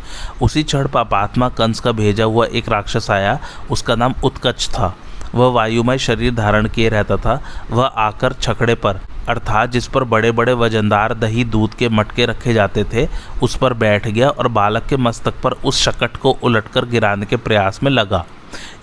उसी 0.42 0.62
क्षण 0.62 0.88
पापात्मा 0.88 1.48
कंस 1.48 1.80
का 1.80 1.92
भेजा 1.92 2.24
हुआ 2.24 2.46
एक 2.46 2.68
राक्षस 2.68 3.10
आया, 3.10 3.38
उसका 3.70 3.94
नाम 3.94 4.14
उत्कच 4.24 4.68
था। 4.68 4.94
वह 5.34 5.52
वायुमय 5.52 5.98
शरीर 5.98 6.34
धारण 6.34 6.68
किए 6.68 6.88
रहता 6.88 7.16
था। 7.16 7.40
वह 7.70 7.84
आकर 7.84 8.32
छकड़े 8.32 8.74
पर, 8.74 9.00
अर्थात 9.28 9.70
जिस 9.70 9.86
पर 9.86 10.04
बड़े 10.04 10.30
बड़े 10.32 10.52
वजनदार 10.52 11.14
दही 11.14 11.44
दूध 11.44 11.74
के 11.74 11.88
मटके 11.88 12.26
रखे 12.26 12.54
जाते 12.54 12.84
थे, 12.84 13.08
उस 13.42 13.56
पर 13.56 13.74
बैठ 13.74 14.08
गया 14.08 14.28
और 14.28 14.48
बालक 14.48 14.86
के 14.86 14.96
मस्तक 14.96 15.40
पर 15.42 15.52
उस 15.52 15.82
शकट 15.82 16.16
को 16.16 16.36
उलटकर 16.42 16.84
गिराने 16.84 17.26
के 17.26 17.36
प्रयास 17.36 17.82
में 17.82 17.90
लगा। 17.90 18.24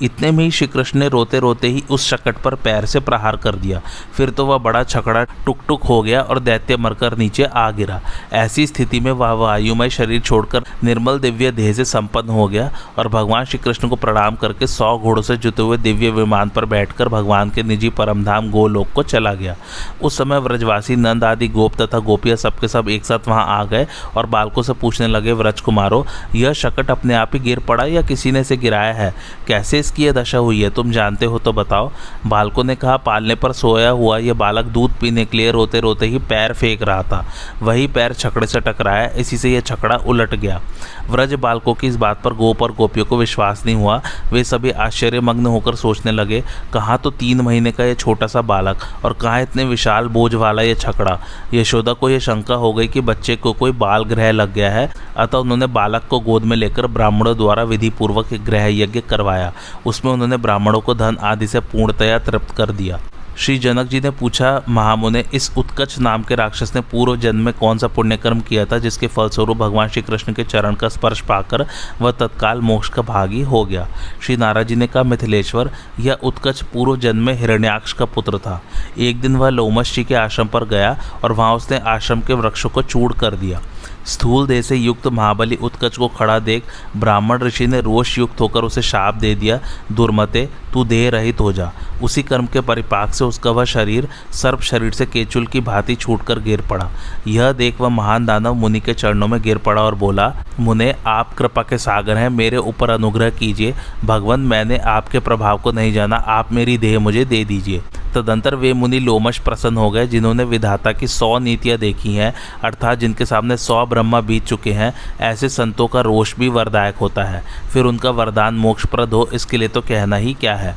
इतने 0.01 0.31
में 0.31 0.43
ही 0.43 0.51
श्री 0.51 0.67
कृष्ण 0.67 0.99
ने 0.99 1.07
रोते 1.09 1.39
रोते 1.39 1.67
ही 1.67 1.83
उस 1.89 2.07
शकट 2.09 2.37
पर 2.37 2.55
पैर 2.55 2.85
से 2.85 2.99
प्रहार 2.99 3.35
कर 3.35 3.55
दिया। 3.55 3.81
फिर 4.17 4.29
तो 4.29 4.45
वह 4.45 4.57
बड़ा 4.57 4.83
छकड़ा 4.83 5.23
टुक 5.23 5.57
टुक 5.67 5.83
हो 5.83 6.01
गया 6.01 6.21
और 6.21 6.39
दैत्य 6.39 6.77
मरकर 6.77 7.17
नीचे 7.17 7.43
आ 7.43 7.69
गिरा। 7.71 8.01
ऐसी 8.33 8.67
स्थिति 8.67 8.99
में 8.99 9.11
वह 9.11 9.31
वायुमय 9.31 9.89
शरीर 9.89 10.21
छोड़कर 10.21 10.63
निर्मल 10.83 11.19
दिव्य 11.19 11.51
देह 11.51 11.73
से 11.73 11.85
संपन्न 11.85 12.29
हो 12.29 12.47
गया 12.47 12.71
और 12.97 13.07
भगवान 13.07 13.45
श्री 13.45 13.59
कृष्ण 13.59 13.87
को 13.87 13.95
प्रणाम 13.95 14.35
करके 14.35 14.67
सौ 14.67 14.97
घोड़ों 14.97 15.21
से 15.21 15.37
जुते 15.37 15.61
हुए 15.61 15.77
दिव्य 15.77 16.09
विमान 16.09 16.49
पर 16.49 16.65
बैठकर 16.65 17.09
भगवान 17.09 17.49
के 17.49 17.63
निजी 17.63 17.89
परमधाम 17.89 18.51
गोलोक 18.51 18.91
को 18.95 19.03
चला 19.03 19.33
गया। 19.33 19.55
उस 20.01 20.17
समय 20.17 20.39
व्रजवासी 20.39 20.95
नंद 20.95 21.23
आदि 21.23 21.47
गोप 21.47 21.81
तथा 21.81 21.99
गोपिया 21.99 22.35
सबके 22.35 22.67
सब 22.67 22.89
एक 22.89 23.05
साथ 23.05 23.27
वहाँ 23.27 23.45
आ 23.47 23.63
गए 23.63 23.87
और 24.17 24.25
बालकों 24.25 24.61
से 24.61 24.73
पूछने 24.73 25.07
लगे, 25.07 25.31
व्रज 25.31 25.61
कुमारो, 25.61 26.05
यह 26.35 26.53
शकट 26.53 26.91
अपने 26.91 27.13
आप 27.13 27.31
ही 27.33 27.39
गिर 27.39 27.59
पड़ा 27.59 27.85
या 27.85 28.01
किसी 28.01 28.31
ने 28.31 28.39
इसे 28.39 28.57
गिराया 28.57 28.93
है? 28.93 29.13
कैसे 29.47 29.79
इसकी 29.85 30.05
यह 30.05 30.11
दशा 30.11 30.37
हुई 30.37 30.61
है? 30.61 30.69
तुम 30.69 30.91
जानते 30.91 31.25
हो 31.25 31.39
तो 31.39 31.53
बताओ। 31.53 31.91
बालकों 32.27 32.63
ने 32.63 32.75
कहा, 32.75 32.97
पालने 32.97 33.35
पर 33.35 33.51
सोया 33.53 33.89
हुआ 33.91 34.17
यह 34.17 34.33
बालक 34.33 34.65
दूध 34.67 34.91
पीने 34.91 35.25
के 35.25 35.37
लिए 35.37 35.51
रोते 35.51 35.79
रोते 35.79 36.05
ही 36.05 36.19
पैर 36.19 36.53
फेंक 36.53 36.81
रहा 36.81 37.03
था। 37.03 37.25
वही 37.61 37.87
पैर 37.87 38.13
छकड़े 38.13 38.47
से 38.47 38.59
टकराया, 38.59 39.07
इसी 39.09 39.37
से 39.37 39.51
यह 39.51 39.61
छकड़ा 39.61 39.95
उलट 39.97 40.35
गया। 40.35 40.61
व्रज 41.09 41.33
बालकों 41.33 41.73
की 41.73 41.87
इस 41.87 41.95
बात 41.95 42.21
पर 42.23 42.33
गोप 42.33 42.61
और 42.61 42.71
गोपियों 42.71 43.05
को 43.05 43.17
विश्वास 43.17 43.65
नहीं 43.65 43.75
हुआ। 43.75 44.01
वे 44.31 44.43
सभी 44.43 44.71
आश्चर्यमग्न 44.71 45.45
होकर 45.45 45.75
सोचने 45.75 46.11
लगे, 46.11 46.43
कहाँ 46.73 46.97
तो 46.97 47.11
तीन 47.11 47.41
महीने 47.41 47.71
का 47.71 47.83
यह 47.83 47.93
छोटा 47.93 48.27
सा 48.27 48.41
बालक 48.41 48.77
और 49.05 49.13
कहाँ 49.13 49.41
इतने 49.41 49.63
विशाल 49.63 50.07
बोझ 50.07 50.33
वाला 50.35 50.61
यह 50.61 50.73
छकड़ा? 50.75 51.17
यशोदा 51.53 51.93
को 51.93 52.09
यह 52.09 52.19
शंका 52.19 52.55
हो 52.55 52.73
गई 52.73 52.87
कि 52.87 53.01
बच्चे 53.01 53.35
को 53.35 53.53
कोई 53.53 53.71
बाल 53.71 54.03
ग्रह 54.03 54.31
लग 54.31 54.53
गया 54.53 54.71
है, 54.71 54.89
अतः 55.17 55.37
उन्होंने 55.37 55.67
बालक 55.67 56.07
को 56.09 56.19
गोद 56.19 56.43
में 56.43 56.57
लेकर 56.57 56.87
ब्राह्मणों 56.87 57.35
द्वारा 57.37 57.63
विधि 57.63 57.89
पूर्वक 57.89 58.33
ग्रह 58.45 58.65
यज्ञ 58.73 59.01
करवाया। 59.01 59.53
उसमें 59.85 60.11
उन्होंने 60.11 60.37
ब्राह्मणों 60.37 60.81
को 60.81 60.93
धन 60.93 61.17
आदि 61.21 61.47
से 61.47 61.59
पूर्णतया 61.59 62.19
तृप्त 62.19 62.55
कर 62.55 62.71
दिया। 62.71 62.99
श्री 63.37 63.57
जनक 63.59 63.87
जी 63.87 63.99
ने 63.99 64.09
पूछा, 64.09 64.61
महामुने, 64.69 65.25
इस 65.33 65.51
उत्कच 65.57 65.99
नाम 65.99 66.23
के 66.23 66.35
राक्षस 66.35 66.75
ने 66.75 66.81
पूर्व 66.81 67.15
जन्म 67.15 67.39
में 67.39 67.53
कौन 67.53 67.77
सा 67.77 67.87
पुण्यकर्म 67.87 68.39
किया 68.39 68.65
था, 68.65 68.77
जिसके 68.77 69.07
फलस्वरूप 69.07 69.57
भगवान 69.57 69.87
श्री 69.87 70.01
कृष्ण 70.01 70.33
के 70.33 70.43
चरण 70.43 70.75
का 70.75 70.89
स्पर्श 70.89 71.21
पाकर 71.21 71.65
वह 72.01 72.11
तत्काल 72.11 72.61
मोक्ष 72.61 72.89
का 72.89 73.01
भागी 73.01 73.41
हो 73.41 73.65
गया? 73.65 73.87
श्री 74.21 74.37
नाराज़ 74.37 74.67
जी 74.67 74.75
ने 74.75 74.87
कहा, 74.87 75.03
मिथिलेश्वर, 75.03 75.71
यह 75.99 76.13
उत्कच 76.13 76.63
पूर्व 76.63 76.97
जन्म 76.97 77.25
में 77.25 77.33
हिरण्याक्ष 77.33 77.93
का 77.93 78.05
पुत्र 78.05 78.37
था। 78.37 78.61
एक 78.97 79.21
दिन 79.21 79.35
वह 79.35 79.49
लोमश 79.49 79.95
जी 79.95 80.03
के 80.03 80.15
आश्रम 80.15 80.47
पर 80.47 80.65
गया 80.65 80.97
और 81.23 81.31
वहाँ 81.31 81.55
उसने 81.55 81.77
आश्रम 81.77 82.21
के 82.21 82.33
वृक्षों 82.33 82.69
को 82.69 82.81
चूड़ 82.81 83.13
कर 83.13 83.35
दिया। 83.35 83.61
स्थूल 84.05 84.47
देह 84.47 84.61
से 84.61 84.75
युक्त 84.75 85.07
महाबली 85.07 85.55
उत्कच 85.55 85.97
को 85.97 86.07
खड़ा 86.07 86.39
देख 86.39 86.63
ब्राह्मण 86.97 87.39
ऋषि 87.39 87.67
ने 87.67 87.81
रोष 87.81 88.17
युक्त 88.17 88.41
होकर 88.41 88.63
उसे 88.63 88.81
शाप 88.81 89.15
दे 89.15 89.35
दिया, 89.35 89.59
दुर्मते, 89.91 90.49
तू 90.73 90.83
देह 90.83 91.09
रहित 91.09 91.39
हो 91.39 91.51
जा। 91.53 91.71
उसी 92.03 92.23
कर्म 92.23 92.45
के 92.45 92.61
परिपाक 92.61 93.13
से 93.13 93.25
उसका 93.25 93.51
वह 93.51 93.65
शरीर 93.65 94.07
सर्प 94.31 94.61
शरीर 94.61 94.91
से 94.91 95.05
केचुल 95.05 95.45
की 95.47 95.61
भांति 95.61 95.95
छूटकर 95.95 96.39
गिर 96.39 96.61
पड़ा। 96.61 96.89
यह 97.27 97.51
देख 97.51 97.81
वह 97.81 97.89
महान 97.89 98.25
दानव 98.25 98.53
मुनि 98.53 98.79
के 98.79 98.93
चरणों 98.93 99.27
में 99.27 99.41
गिर 99.41 99.57
पड़ा 99.57 99.81
और 99.81 99.95
बोला, 99.95 100.33
मुने, 100.59 100.93
आप 101.07 101.33
कृपा 101.33 101.61
के 101.61 101.77
सागर 101.77 102.17
हैं, 102.17 102.29
मेरे 102.29 102.57
ऊपर 102.57 102.89
अनुग्रह 102.89 103.29
कीजिए। 103.29 103.73
भगवान, 104.05 104.39
मैंने 104.39 104.77
आपके 104.77 105.19
प्रभाव 105.19 105.57
को 105.57 105.71
नहीं 105.71 105.93
जाना, 105.93 106.15
आप 106.15 106.51
मेरी 106.51 106.77
देह 106.77 106.99
मुझे 106.99 107.25
दे 107.25 107.43
दीजिए। 107.45 107.81
तदंतर 108.15 108.55
वे 108.55 108.73
मुनि 108.73 108.99
लोमश 108.99 109.39
प्रसन्न 109.39 109.77
हो 109.77 109.91
गए, 109.91 110.07
जिन्होंने 110.07 110.43
विधाता 110.43 110.91
की 110.91 111.07
सौ 111.07 111.37
नीतियाँ 111.39 111.77
देखी 111.77 112.15
हैं, 112.15 112.33
अर्थात 112.63 112.99
जिनके 112.99 113.25
सामने 113.25 113.57
सौ 113.57 113.85
ब्रह्मा 113.85 114.21
बीत 114.21 114.45
चुके 114.45 114.71
हैं, 114.71 114.93
ऐसे 115.21 115.49
संतों 115.49 115.87
का 115.87 116.01
रोष 116.01 116.35
भी 116.35 116.49
वरदायक 116.49 116.95
होता 116.95 117.23
है। 117.23 117.43
फिर 117.73 117.85
उनका 117.85 118.09
वरदान 118.09 118.55
मोक्षप्रद 118.55 119.13
हो, 119.13 119.29
इसके 119.33 119.57
लिए 119.57 119.67
तो 119.67 119.81
कहना 119.81 120.15
ही 120.15 120.33
क्या 120.33 120.55
है? 120.55 120.75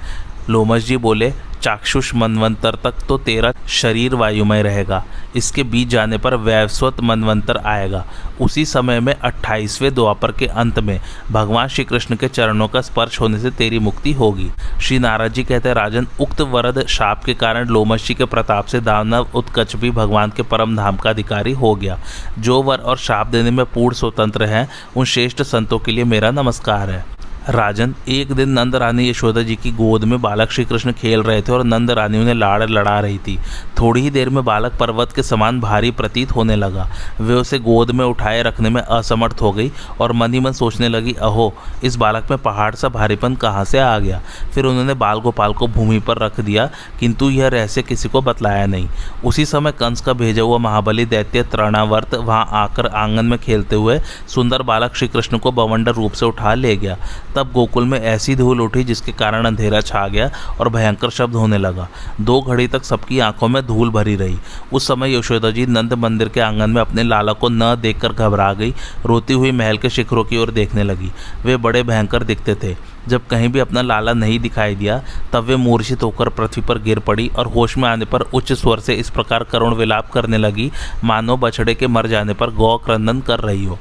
लोमश 0.51 0.85
जी 0.85 0.97
बोले 0.97 1.33
चाक्षुष 1.63 2.15
मनवंतर 2.15 2.75
तक 2.85 3.07
तो 3.09 3.19
तेरा 3.19 3.53
शरीर 3.69 4.15
वायुमय 4.15 4.63
रहेगा। 4.63 5.05
इसके 5.37 5.63
बीच 5.63 5.89
जाने 5.89 6.19
पर 6.19 6.35
वैवस्वत 6.35 7.01
मनवंतर 7.01 7.57
आएगा। 7.57 8.05
उसी 8.41 8.65
समय 8.65 9.01
में 9.01 9.15
अट्ठाईसवें 9.15 9.95
द्वापर 9.95 10.33
के 10.33 10.47
अंत 10.47 10.79
में 10.79 11.01
भगवान 11.31 11.69
श्री 11.69 11.85
कृष्ण 11.85 12.17
के 12.17 12.29
चरणों 12.29 12.69
का 12.69 12.81
स्पर्श 12.81 13.21
होने 13.21 13.39
से 13.39 13.51
तेरी 13.51 13.79
मुक्ति 13.79 14.13
होगी। 14.13 14.51
श्री 14.83 14.99
नारद 14.99 15.33
जी 15.33 15.45
कहते 15.45 15.69
हैं, 15.69 15.77
राजन, 15.77 16.07
उक्त 16.21 16.41
वरद 16.41 16.87
शाप 16.87 17.25
के 17.25 17.35
कारण 17.35 17.69
लोमशी 17.69 18.15
के 18.15 18.25
प्रताप 18.25 18.67
से 18.67 18.81
दानव 18.81 19.29
उत्कच 19.35 19.77
भी 19.77 19.91
भगवान 19.91 20.33
के 20.37 20.43
परम 20.43 20.77
धाम 20.77 20.97
का 20.97 21.11
अधिकारी 21.11 21.53
हो 21.53 21.75
गया। 21.75 21.99
जो 22.39 22.63
वर 22.63 22.79
और 22.79 22.97
शाप 22.97 23.27
देने 23.27 23.51
में 23.51 23.65
पूर्ण 23.67 23.95
स्वतंत्र 23.95 24.45
हैं, 24.45 24.69
उन 24.97 25.05
श्रेष्ठ 25.05 25.43
संतों 25.43 25.79
के 25.79 25.93
लिए 25.93 26.05
मेरा 26.05 26.31
नमस्कार 26.31 26.91
है। 26.91 27.18
राजन, 27.49 27.95
एक 28.09 28.33
दिन 28.33 28.49
नंद 28.49 28.77
रानी 28.77 29.11
यशोदा 29.11 29.43
जी 29.43 29.57
की 29.57 29.71
गोद 29.71 30.05
में 30.05 30.23
बालक 30.23 30.51
श्री 30.51 30.65
कृष्ण 30.65 30.93
खेल 30.93 31.23
रहे 31.23 31.43
थे 31.43 31.53
और 31.53 31.65
नंद 31.65 31.91
रानी 31.91 32.19
उन्हें 32.19 32.35
लाड़ 32.35 32.71
लड़ा 32.71 33.01
रही 33.01 33.19
थी। 33.19 33.39
थोड़ी 33.81 34.01
ही 34.01 34.11
देर 34.11 34.29
में 34.29 34.45
बालक 34.45 34.73
पर्वत 34.77 35.13
के 35.13 35.23
समान 35.23 35.61
भारी 35.61 35.91
प्रतीत 35.91 36.33
होने 36.33 36.57
लगा। 36.57 36.91
वे 37.21 37.35
उसे 37.35 37.59
गोद 37.59 37.91
में 37.91 38.05
उठाए 38.05 38.43
रखने 38.43 38.71
में 38.71 38.83
असमर्थ 38.83 39.37
हो 39.43 39.53
गई 39.53 39.73
और 40.01 40.13
मन 40.13 40.35
ही 40.35 40.41
मन 40.41 40.53
सोचने 40.53 40.89
लगी, 40.89 41.13
अहो, 41.13 41.55
इस 41.85 41.97
बालक 41.97 42.31
में 42.31 42.39
पहाड़ 42.39 42.75
सा 42.75 42.89
भारीपन 42.89 43.35
कहाँ 43.35 43.65
से 43.65 43.79
आ 43.79 43.99
गया? 43.99 44.21
फिर 44.55 44.65
उन्होंने 44.65 44.95
बाल 44.95 45.21
गोपाल 45.21 45.53
को 45.53 45.67
भूमि 45.67 45.99
पर 45.99 46.19
रख 46.19 46.41
दिया, 46.41 46.71
किंतु 47.01 47.31
यह 47.31 47.49
रहस्य 47.49 47.83
किसी 47.83 48.09
को 48.09 48.23
बतलाया 48.23 48.67
नहीं। 48.67 48.89
उसी 49.25 49.45
समय 49.45 49.73
कंस 49.73 50.01
का 50.01 50.13
भेजा 50.13 50.43
हुआ 50.43 50.59
महाबली 50.59 51.05
दैत्य 51.05 51.43
त्रणावर्त 51.43 52.15
वहाँ 52.15 52.49
आकर 52.53 52.87
आँगन 52.87 53.25
में 53.25 53.39
खेलते 53.39 53.77
हुए 53.77 54.01
सुंदर 54.29 54.63
बालक 54.63 54.95
श्री 54.95 55.09
कृष्ण 55.09 55.39
को 55.39 55.53
बवंडर 55.53 55.93
रूप 55.93 56.13
से 56.13 56.27
उठा 56.27 56.55
ले 56.55 56.77
गया। 56.77 56.97
तब 57.39 57.53
गोकुल 57.53 57.85
में 57.85 58.01
ऐसी 58.01 58.35
धूल 58.37 58.61
उठी 58.61 58.85
जिसके 58.85 59.13
कारण 59.13 59.45
अंधेरा 59.45 59.81
छा 59.81 60.07
गया 60.09 60.31
और 60.61 60.69
भयंकर 60.69 61.11
शब्द 61.11 61.35
होने 61.35 61.59
लगा। 61.59 61.89
दो 62.21 62.41
घड़ी 62.41 62.67
तक 62.69 62.85
सबकी 62.85 63.19
आँखों 63.19 63.49
में 63.49 63.67
धूल 63.67 63.91
भरी 63.91 64.17
रही। 64.17 64.39
उस 64.73 64.89
समय 64.89 65.17
यशोदा 65.17 65.51
जी 65.51 65.67
नंद 65.67 65.95
मंदिर 65.95 66.29
के 66.29 66.41
आँगन 66.41 66.71
में 66.71 66.81
अपने 66.81 67.03
लाला 67.03 67.33
को 67.33 67.49
न 67.49 67.77
देखकर 67.81 68.13
घबरा 68.13 68.53
गई, 68.53 68.75
रोती 69.07 69.35
हुई 69.35 69.53
महल 69.53 69.79
के 69.79 69.91
शिखरों 69.91 70.25
की 70.25 70.37
ओर 70.37 70.51
देखने 70.51 70.83
लगी। 70.83 71.13
वे 71.45 71.57
बड़े 71.57 71.83
भयंकर 71.83 72.23
दिखते 72.23 72.55
थे। 72.55 72.77
जब 73.09 73.27
कहीं 73.27 73.49
भी 73.49 73.59
अपना 73.59 73.83
लाला 73.83 74.13
नहीं 74.13 74.39
दिखाई 74.41 74.75
दिया, 74.75 75.03
तब 75.33 75.45
वे 75.45 75.57
मूर्छित 75.57 76.03
होकर 76.03 76.29
पृथ्वी 76.29 76.63
पर 76.63 76.79
गिर 76.79 76.99
पड़ी 76.99 77.29
और 77.29 77.47
होश 77.47 77.77
में 77.77 77.89
आने 77.89 78.05
पर 78.05 78.21
उच्च 78.21 78.53
स्वर 78.53 78.81
से 78.81 78.95
इस 78.95 79.11
प्रकार 79.11 79.45
करुण 79.45 79.75
विलाप 79.75 80.11
करने 80.11 80.39
लगी, 80.39 80.71
मानो 81.05 81.37
बछड़े 81.37 81.75
के 81.75 81.87
मर 81.87 82.07
जाने 82.07 82.35
पर 82.35 82.51
गौ 82.51 82.77
क्रंदन 82.77 83.21
कर 83.21 83.41
रही 83.41 83.65
हो। 83.65 83.79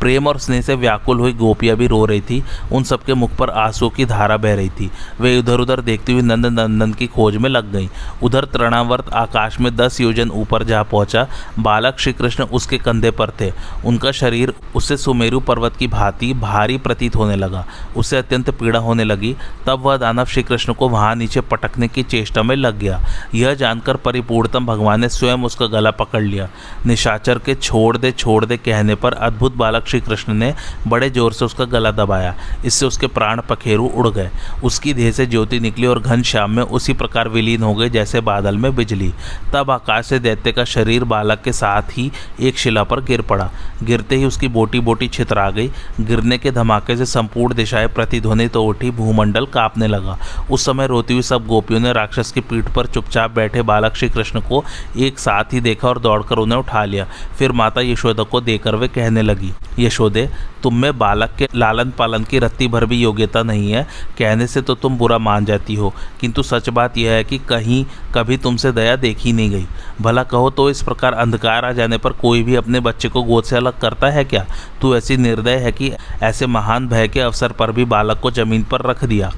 प्रेम 0.00 0.26
और 0.26 0.38
स्नेह 0.38 0.60
से 0.60 0.74
व्याकुल 0.74 1.20
हुई 1.20 1.32
गोपियाँ 1.32 1.76
भी 1.76 1.86
रो 1.86 2.04
रही 2.04 2.20
थी। 2.20 2.44
उन 2.72 2.82
सबके 2.82 3.14
मुख 3.14 3.36
पर 3.36 3.50
आँसू 3.50 3.88
की 3.88 4.04
धारा 4.04 4.36
बह 4.36 4.54
रही 4.54 4.70
थी। 4.70 4.90
वे 5.20 5.38
इधर 5.38 5.60
उधर 5.60 5.80
देखती 5.80 6.12
हुई 6.12 6.22
नंद 6.22 6.46
नंदन 6.46 6.92
की 6.92 7.06
खोज 7.06 7.36
में 7.36 7.50
लग 7.50 7.72
गईं। 7.72 7.88
उधर 8.22 8.44
तृणावर्त 8.44 9.08
आकाश 9.08 9.60
में 9.60 9.76
दस 9.76 10.00
योजन 10.00 10.30
ऊपर 10.30 10.64
जा 10.64 10.82
पहुँचा। 10.82 11.26
बालक 11.58 11.98
श्री 11.98 12.12
कृष्ण 12.12 12.44
उसके 12.44 12.78
कंधे 12.78 13.10
पर 13.10 13.30
थे। 13.40 13.52
उनका 13.84 14.12
शरीर 14.12 14.54
उससे 14.74 14.96
सुमेरु 14.96 15.40
पर्वत 15.40 15.76
की 15.76 15.86
भांति 15.86 16.32
भारी 16.34 16.78
प्रतीत 16.78 17.16
होने 17.16 17.36
लगा। 17.36 17.66
उससे 17.96 18.16
अत्यंत 18.16 18.50
पीड़ा 18.50 18.78
होने 18.78 19.04
लगी। 19.04 19.36
तब 19.66 19.80
वह 19.80 19.96
दानव 19.96 20.24
श्री 20.24 20.42
कृष्ण 20.42 20.72
को 20.72 20.88
वहाँ 20.88 21.14
नीचे 21.14 21.40
पटकने 21.40 21.88
की 21.88 22.02
चेष्टा 22.02 22.42
में 22.42 22.56
लग 22.56 22.78
गया। 22.78 23.00
यह 23.34 23.54
जानकर 23.54 23.96
परिपूर्णतम 23.96 24.66
भगवान 24.66 25.00
ने 25.00 25.08
स्वयं 25.08 25.38
उसका 25.38 25.66
गला 25.66 25.90
पकड़ 25.90 26.22
लिया। 26.22 26.48
निशाचर 26.86 27.38
के 27.38 27.54
छोड़ 27.54 27.96
दे 27.96 28.12
छोड़ 28.12 28.44
दे 28.44 28.56
कहने 28.56 28.94
पर 28.94 29.12
अद्भुत 29.12 29.56
बालक 29.58 29.86
श्री 29.86 30.00
कृष्ण 30.00 30.34
ने 30.34 30.52
बड़े 30.88 31.10
ज़ोर 31.10 31.32
से 31.32 31.44
उसका 31.44 31.64
गला 31.66 31.90
दबाया। 31.92 32.34
इससे 32.64 32.86
उसके 32.86 33.06
प्राण 33.08 33.40
पखेरु 33.48 33.86
उड़ 33.86 34.08
गए। 34.08 34.30
उसकी 34.64 34.92
देह 34.94 35.10
से 35.12 35.26
ज्योति 35.26 35.60
निकली 35.60 35.86
और 35.86 36.00
घन 36.00 36.22
श्याम 36.22 36.50
में 36.50 36.62
उसी 36.62 36.92
प्रकार 36.94 37.28
विलीन 37.28 37.62
हो 37.62 37.74
गए 37.74 37.88
जैसे 37.90 38.20
बादल 38.22 38.56
में 38.56 38.74
बिजली। 38.76 39.12
तब 39.52 39.70
आकाश 39.70 40.06
से 40.06 40.18
दैत्य 40.18 40.52
का 40.52 40.64
शरीर 40.66 41.04
बालक 41.06 41.42
के 41.42 41.52
साथ 41.54 41.90
ही 41.92 42.10
एक 42.40 42.58
शिला 42.58 42.82
पर 42.84 43.00
गिर 43.02 43.22
पड़ा। 43.22 43.50
गिरते 43.82 44.16
ही 44.16 44.24
उसकी 44.24 44.48
बोटी 44.48 44.80
बोटी 44.80 45.08
छितरा 45.08 45.48
गई। 45.50 45.70
गिरने 46.00 46.38
के 46.38 46.50
धमाके 46.50 46.96
से 46.96 47.06
संपूर्ण 47.06 47.54
दिशाएँ 47.54 47.88
प्रतिध्वनित 47.88 48.52
तो 48.52 48.64
उठी। 48.64 48.90
भूमंडल 48.92 49.46
कांपने 49.48 49.86
लगा। 49.86 50.18
उस 50.50 50.64
समय 50.66 50.86
रोती 50.86 51.14
हुई 51.14 51.22
सब 51.22 51.46
गोपियों 51.46 51.80
ने 51.80 51.92
राक्षस 51.92 52.32
की 52.32 52.40
पीठ 52.42 52.68
पर 52.68 52.86
चुपचाप 52.88 53.30
बैठे 53.30 53.62
बालक 53.64 53.96
श्री 53.96 54.08
कृष्ण 54.08 54.40
को 54.40 54.64
एक 54.98 55.18
साथ 55.18 55.52
ही 55.52 55.60
देखा 55.60 55.88
और 55.88 55.98
दौड़कर 55.98 56.38
उन्हें 56.38 56.58
उठा 56.58 56.84
लिया। 56.84 57.06
फिर 57.38 57.52
माता 57.52 57.80
यशोदा 57.82 58.22
को 58.22 58.40
देकर 58.40 58.74
वे 58.74 58.88
कहने 58.88 59.22
लगी 59.22 59.47
यशोदे 59.78 60.28
तुम 60.62 60.74
में 60.74 60.98
बालक 60.98 61.34
के 61.38 61.48
लालन 61.54 61.90
पालन 61.90 62.24
की 62.24 62.38
रत्ती 62.38 62.68
भर 62.68 62.84
भी 62.84 62.96
योग्यता 62.96 63.42
नहीं 63.42 63.72
है। 63.72 63.86
कहने 64.18 64.46
से 64.46 64.62
तो 64.62 64.74
तुम 64.74 64.96
बुरा 64.98 65.18
मान 65.18 65.44
जाती 65.44 65.74
हो, 65.74 65.92
किंतु 66.20 66.42
सच 66.42 66.68
बात 66.68 66.96
यह 66.98 67.12
है 67.12 67.24
कि 67.24 67.38
कहीं 67.38 67.84
कभी 68.14 68.36
तुमसे 68.36 68.72
दया 68.72 68.96
देखी 68.96 69.32
नहीं 69.32 69.50
गई। 69.50 69.66
भला 70.00 70.22
कहो 70.22 70.50
तो 70.50 70.68
इस 70.70 70.82
प्रकार 70.82 71.14
अंधकार 71.14 71.64
आ 71.64 71.72
जाने 71.72 71.98
पर 71.98 72.12
कोई 72.12 72.42
भी 72.42 72.54
अपने 72.54 72.80
बच्चे 72.80 73.08
को 73.08 73.22
गोद 73.22 73.44
से 73.44 73.56
अलग 73.56 73.78
करता 73.80 74.10
है 74.10 74.24
क्या? 74.24 74.44
तू 74.82 74.94
ऐसी 74.96 75.16
निर्दय 75.16 75.56
है 75.56 75.72
कि 75.72 75.92
ऐसे 76.22 76.46
महान 76.46 76.88
भय 76.88 77.08
के 77.08 77.20
अवसर 77.20 77.52
पर 77.52 77.72
भी 77.72 77.84
बालक 77.86 78.20
को 78.20 78.30
ज़मीन 78.30 78.64
पर 78.64 78.86
रख 78.86 79.04
दिया। 79.04 79.32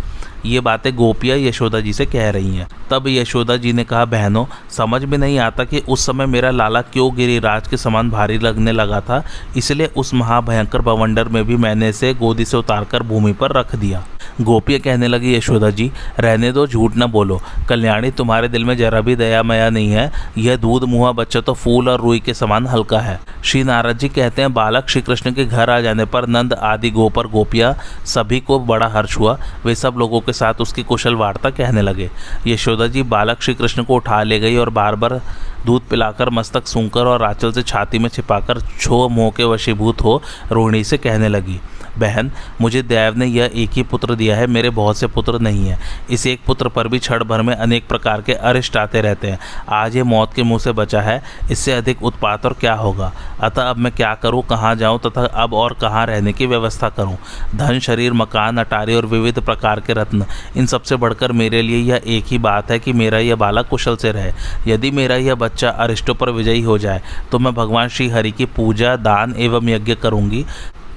ये 0.46 0.60
बातें 0.60 0.94
गोपिया 0.96 1.36
यशोदा 1.38 1.80
जी 1.80 1.92
से 1.92 2.06
कह 2.06 2.30
रही 2.30 2.56
हैं। 2.56 2.68
तब 2.90 3.08
यशोदा 3.08 3.56
जी 3.56 3.72
ने 3.72 3.84
कहा, 3.84 4.04
बहनों, 4.04 4.44
समझ 4.70 5.04
में 5.04 5.16
नहीं 5.18 5.38
आता 5.38 5.64
कि 5.64 5.78
उस 5.78 6.06
समय 6.06 6.26
मेरा 6.26 6.50
लाला 6.50 6.82
क्यों 6.82 7.14
गिरिराज 7.16 7.68
के 7.68 7.76
समान 7.76 8.10
भारी 8.10 8.38
लगने 8.38 8.72
लगा 8.72 9.00
था, 9.00 9.22
इसलिए 9.56 9.90
उस 9.96 10.14
महाभयंकर 10.14 10.80
बवंडर 10.80 11.28
में 11.28 11.44
भी 11.44 11.56
मैंने 11.56 11.88
इसे 11.88 12.14
गोदी 12.14 12.44
से 12.44 12.56
उतारकर 12.56 13.02
भूमि 13.02 13.32
पर 13.32 13.52
रख 13.52 13.74
दिया। 13.76 14.04
गोपियाँ 14.40 14.80
कहने 14.80 15.08
लगी, 15.08 15.34
यशोदा 15.34 15.70
जी, 15.70 15.90
रहने 16.18 16.50
दो, 16.52 16.66
झूठ 16.66 16.92
न 16.96 17.06
बोलो। 17.06 17.40
कल्याणी, 17.68 18.10
तुम्हारे 18.10 18.48
दिल 18.48 18.64
में 18.64 18.76
जरा 18.76 19.00
भी 19.00 19.16
दया 19.16 19.42
मया 19.42 19.68
नहीं 19.70 19.90
है। 19.90 20.10
यह 20.38 20.56
दूध, 20.56 20.84
मुहा, 20.84 21.10
बच्चा 21.12 21.40
तो 21.40 21.54
फूल 21.54 21.88
और 21.88 22.00
रुई 22.00 22.20
के 22.20 22.34
समान 22.34 22.66
हल्का 22.66 22.98
है। 22.98 23.18
श्री 23.44 23.62
नारद 23.64 23.98
जी 23.98 24.08
कहते 24.08 24.42
हैं, 24.42 24.52
बालक 24.54 24.88
श्री 24.88 25.02
कृष्ण 25.02 25.32
के 25.32 25.44
घर 25.44 25.70
आ 25.70 25.80
जाने 25.80 26.04
पर 26.04 26.26
नंद 26.26 26.52
आदि 26.52 26.90
गोपर 26.90 27.26
गोपियाँ 27.26 27.74
सभी 28.06 28.40
को 28.40 28.58
बड़ा 28.60 28.88
हर्ष 28.88 29.16
हुआ। 29.18 29.38
वे 29.64 29.74
सब 29.74 29.94
लोगों 29.98 30.20
के 30.20 30.29
साथ 30.32 30.60
उसकी 30.60 30.82
कुशल 30.82 31.14
वार्ता 31.14 31.50
कहने 31.50 31.82
लगे। 31.82 32.10
यशोदा 32.46 32.86
जी 32.86 33.02
बालक 33.02 33.42
श्री 33.42 33.54
कृष्ण 33.54 33.84
को 33.84 33.94
उठा 33.94 34.22
ले 34.22 34.38
गई 34.40 34.56
और 34.56 34.70
बार 34.70 34.94
बार 34.94 35.20
दूध 35.66 35.88
पिलाकर, 35.88 36.30
मस्तक 36.30 36.66
सूंकर 36.66 37.06
और 37.06 37.22
आंचल 37.22 37.52
से 37.52 37.62
छाती 37.62 37.98
में 37.98 38.08
छिपाकर, 38.08 38.60
छो 38.80 39.08
मोह 39.08 39.30
के 39.30 39.44
वशीभूत 39.44 40.02
हो 40.02 40.22
रोहिणी 40.52 40.84
से 40.84 40.98
कहने 40.98 41.28
लगी। 41.28 41.60
बहन, 41.98 42.30
मुझे 42.60 42.82
देव 42.82 43.16
ने 43.18 43.26
यह 43.26 43.50
एक 43.54 43.70
ही 43.70 43.82
पुत्र 43.82 44.14
दिया 44.14 44.36
है, 44.36 44.46
मेरे 44.46 44.70
बहुत 44.70 44.96
से 44.96 45.06
पुत्र 45.06 45.38
नहीं 45.40 45.66
हैं। 45.66 45.78
इस 46.10 46.26
एक 46.26 46.40
पुत्र 46.46 46.68
पर 46.68 46.88
भी 46.88 46.98
क्षण 46.98 47.24
भर 47.24 47.42
में 47.42 47.54
अनेक 47.54 47.86
प्रकार 47.88 48.22
के 48.22 48.32
अरिष्ट 48.32 48.76
आते 48.76 49.00
रहते 49.00 49.30
हैं। 49.30 49.38
आज 49.70 49.96
ये 49.96 50.02
मौत 50.04 50.34
के 50.34 50.42
मुँह 50.42 50.58
से 50.58 50.72
बचा 50.72 51.00
है, 51.00 51.22
इससे 51.50 51.72
अधिक 51.72 52.02
उत्पात 52.02 52.46
और 52.46 52.52
क्या 52.52 52.74
होगा? 52.74 53.12
अतः 53.40 53.62
अब 53.62 53.76
मैं 53.76 53.92
क्या 53.92 54.14
करूँ, 54.14 54.42
कहाँ 54.42 54.74
जाऊँ 54.76 54.98
तथा 55.00 55.24
अब 55.34 55.54
और 55.54 55.76
कहाँ 55.80 56.04
रहने 56.06 56.32
की 56.32 56.46
व्यवस्था 56.46 56.88
करूँ? 56.90 57.16
धन, 57.56 57.78
शरीर, 57.78 58.12
मकान, 58.12 58.58
अटारी 58.58 58.94
और 58.94 59.06
विविध 59.06 59.40
प्रकार 59.40 59.80
के 59.80 59.92
रत्न, 59.92 60.26
इन 60.56 60.66
सबसे 60.66 60.96
बढ़कर 60.96 61.32
मेरे 61.32 61.62
लिए 61.62 61.78
यह 61.82 62.00
एक 62.06 62.24
ही 62.26 62.38
बात 62.40 62.70
है 62.70 62.78
कि 62.78 62.92
मेरा 62.92 63.18
यह 63.18 63.36
बालक 63.36 63.68
कुशल 63.68 63.96
से 63.96 64.12
रहे। 64.12 64.32
यदि 64.66 64.90
मेरा 64.90 65.16
यह 65.16 65.34
बच्चा 65.36 65.70
अरिष्टों 65.70 66.14
पर 66.14 66.30
विजयी 66.30 66.62
हो 66.62 66.78
जाए 66.78 67.02
तो 67.32 67.38
मैं 67.38 67.54
भगवान 67.54 67.88
श्री 67.88 68.08
हरि 68.08 68.30
की 68.30 68.44
पूजा, 68.46 68.94
दान 68.96 69.34
एवं 69.38 69.68
यज्ञ 69.68 69.94
करूँगी। 69.94 70.44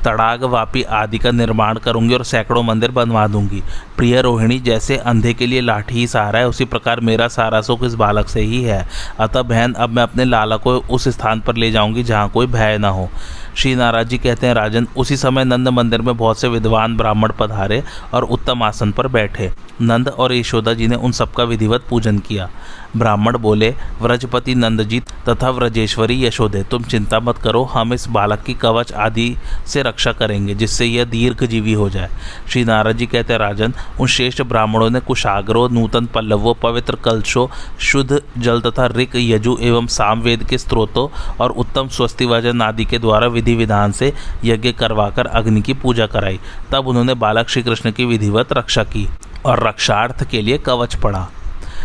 तड़ाग 0.05 0.43
वापी 0.43 0.83
आदि 0.83 1.17
का 1.17 1.31
निर्माण 1.31 1.77
करूँगी 1.77 2.13
और 2.13 2.23
सैकड़ों 2.23 2.63
मंदिर 2.63 2.91
बनवा 2.91 3.27
दूँगी। 3.27 3.61
प्रिय 3.97 4.21
रोहिणी, 4.21 4.59
जैसे 4.59 4.97
अंधे 4.97 5.33
के 5.33 5.47
लिए 5.47 5.61
लाठी 5.61 5.95
ही 5.95 6.07
सहारा 6.07 6.39
है, 6.39 6.47
उसी 6.47 6.65
प्रकार 6.65 6.99
मेरा 6.99 7.27
सारा 7.27 7.61
सुख 7.61 7.83
इस 7.83 7.93
बालक 7.93 8.27
से 8.27 8.41
ही 8.41 8.61
है। 8.63 8.85
अतः 9.19 9.41
बहन, 9.41 9.73
अब 9.73 9.89
मैं 9.89 10.03
अपने 10.03 10.25
लाला 10.25 10.57
को 10.57 10.77
उस 10.89 11.07
स्थान 11.07 11.41
पर 11.41 11.55
ले 11.55 11.71
जाऊँगी 11.71 12.03
जहाँ 12.03 12.29
कोई 12.29 12.47
भय 12.47 12.77
ना 12.77 12.89
हो। 12.89 13.09
श्री 13.57 13.75
नाराज़ 13.75 14.07
जी 14.07 14.17
कहते 14.17 14.47
हैं, 14.47 14.53
राजन, 14.53 14.87
उसी 14.97 15.17
समय 15.17 15.43
नंद 15.43 15.67
मंदिर 15.67 16.01
में 16.01 16.17
बहुत 16.17 16.39
से 16.39 16.47
विद्वान 16.47 16.97
ब्राह्मण 16.97 17.31
पधारे 17.39 17.83
और 18.13 18.23
उत्तम 18.23 18.63
आसन 18.63 18.91
पर 18.91 19.07
बैठे। 19.07 19.51
नंद 19.81 20.07
और 20.07 20.33
यशोदा 20.33 20.73
जी 20.73 20.87
ने 20.87 20.95
उन 20.95 21.11
सबका 21.11 21.43
विधिवत 21.43 21.83
पूजन 21.89 22.19
किया। 22.19 22.49
ब्राह्मण 22.97 23.37
बोले, 23.37 23.75
व्रजपति 24.01 24.55
नंद 24.55 24.83
जी 24.83 24.99
तथा 25.29 25.49
व्रजेश्वरी 25.49 26.25
यशोदे, 26.25 26.63
तुम 26.63 26.83
चिंता 26.83 27.19
मत 27.19 27.37
करो, 27.37 27.63
हम 27.63 27.93
इस 27.93 28.07
बालक 28.07 28.41
की 28.41 28.53
कवच 28.53 28.93
आदि 28.93 29.37
से 29.67 29.81
रक्षा 29.81 30.11
करेंगे, 30.11 30.55
जिससे 30.55 30.85
यह 30.85 31.05
दीर्घ 31.05 31.43
जीवी 31.43 31.73
हो 31.73 31.89
जाए। 31.89 32.09
श्री 32.49 32.63
नारद 32.63 32.97
जी 32.97 33.05
कहते 33.05 33.37
राजन, 33.37 33.73
उन 33.99 34.07
श्रेष्ठ 34.07 34.41
ब्राह्मणों 34.41 34.89
ने 34.89 34.99
कुशाग्रो, 34.99 35.67
नूतन 35.67 36.05
पल्लवों, 36.05 36.53
पवित्र 36.53 36.95
कलशों, 36.95 37.47
शुद्ध 37.79 38.21
जल 38.37 38.61
तथा 38.61 38.85
ऋक, 38.87 39.15
यजु 39.15 39.57
एवं 39.61 39.87
सामवेद 39.87 40.43
के 40.43 40.57
स्त्रोतों 40.57 41.07
और 41.39 41.51
उत्तम 41.51 41.87
स्वस्ति 41.87 42.25
वज़न 42.25 42.61
आदि 42.61 42.85
के 42.85 42.99
द्वारा 42.99 43.27
विधि 43.43 43.56
विधान 43.56 43.91
से 43.91 44.13
यज्ञ 44.45 44.71
करवाकर 44.71 45.27
अग्नि 45.27 45.62
की 45.62 45.73
पूजा 45.75 46.08
कराई। 46.08 46.39
तब 46.71 46.88
उन्होंने 46.88 47.13
बालक 47.15 47.49
श्री 47.49 47.63
कृष्ण 47.63 47.91
की 47.91 48.06
विधिवत 48.06 48.53
रक्षा 48.53 48.84
की 48.86 49.08
और 49.45 49.67
रक्षार्थ 49.67 50.29
के 50.32 50.41
लिए 50.41 50.58
कवच 50.58 50.95
पढ़ा 50.95 51.29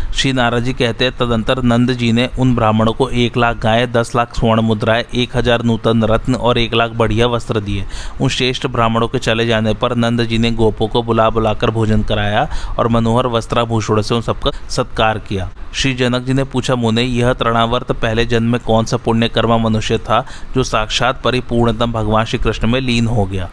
श्री 0.09 0.31
नारद 0.33 0.63
जी 0.63 0.73
कहते 0.73 1.05
हैं, 1.05 1.13
तदंतर 1.17 1.61
नंद 1.63 1.91
जी 1.93 2.11
ने 2.11 2.29
उन 2.39 2.55
ब्राह्मणों 2.55 2.93
को 2.93 3.09
एक 3.09 3.37
लाख 3.37 3.57
गाय, 3.57 3.85
दस 3.87 4.15
लाख 4.15 4.33
स्वर्ण 4.35 4.61
मुद्राएँ, 4.61 5.03
एक 5.15 5.35
हज़ार 5.37 5.63
नूतन 5.63 6.03
रत्न 6.03 6.35
और 6.35 6.57
एक 6.57 6.73
लाख 6.73 6.91
बढ़िया 6.91 7.27
वस्त्र 7.27 7.59
दिए। 7.59 7.85
उन 8.21 8.29
श्रेष्ठ 8.29 8.67
ब्राह्मणों 8.67 9.07
के 9.07 9.19
चले 9.19 9.45
जाने 9.45 9.73
पर 9.73 9.95
नंद 9.95 10.23
जी 10.23 10.37
ने 10.37 10.51
गोपों 10.51 10.87
को 10.87 11.03
बुला 11.03 11.29
बुलाकर 11.29 11.71
भोजन 11.71 12.03
कराया 12.03 12.47
और 12.79 12.87
मनोहर 12.87 13.27
वस्त्राभूषण 13.27 14.01
से 14.01 14.15
उन 14.15 14.21
सबका 14.21 14.51
सत्कार 14.69 15.19
किया। 15.19 15.49
श्री 15.73 15.93
जनक 15.93 16.21
जी 16.21 16.33
ने 16.33 16.43
पूछा, 16.43 16.75
मुने, 16.75 17.03
यह 17.03 17.33
तृणावर्त 17.33 17.91
पहले 17.91 18.25
जन्म 18.25 18.51
में 18.51 18.61
कौन 18.61 18.85
सा 18.85 18.97
पुण्य 18.97 19.29
कर्मा 19.29 19.57
मनुष्य 19.57 19.97
था 19.97 20.25
जो 20.55 20.63
साक्षात 20.63 21.21
परिपूर्णतम 21.21 21.91
भगवान 21.91 22.25
श्री 22.25 22.39
कृष्ण 22.39 22.67
में 22.67 22.81
लीन 22.81 23.07
हो 23.07 23.25
गया? 23.25 23.49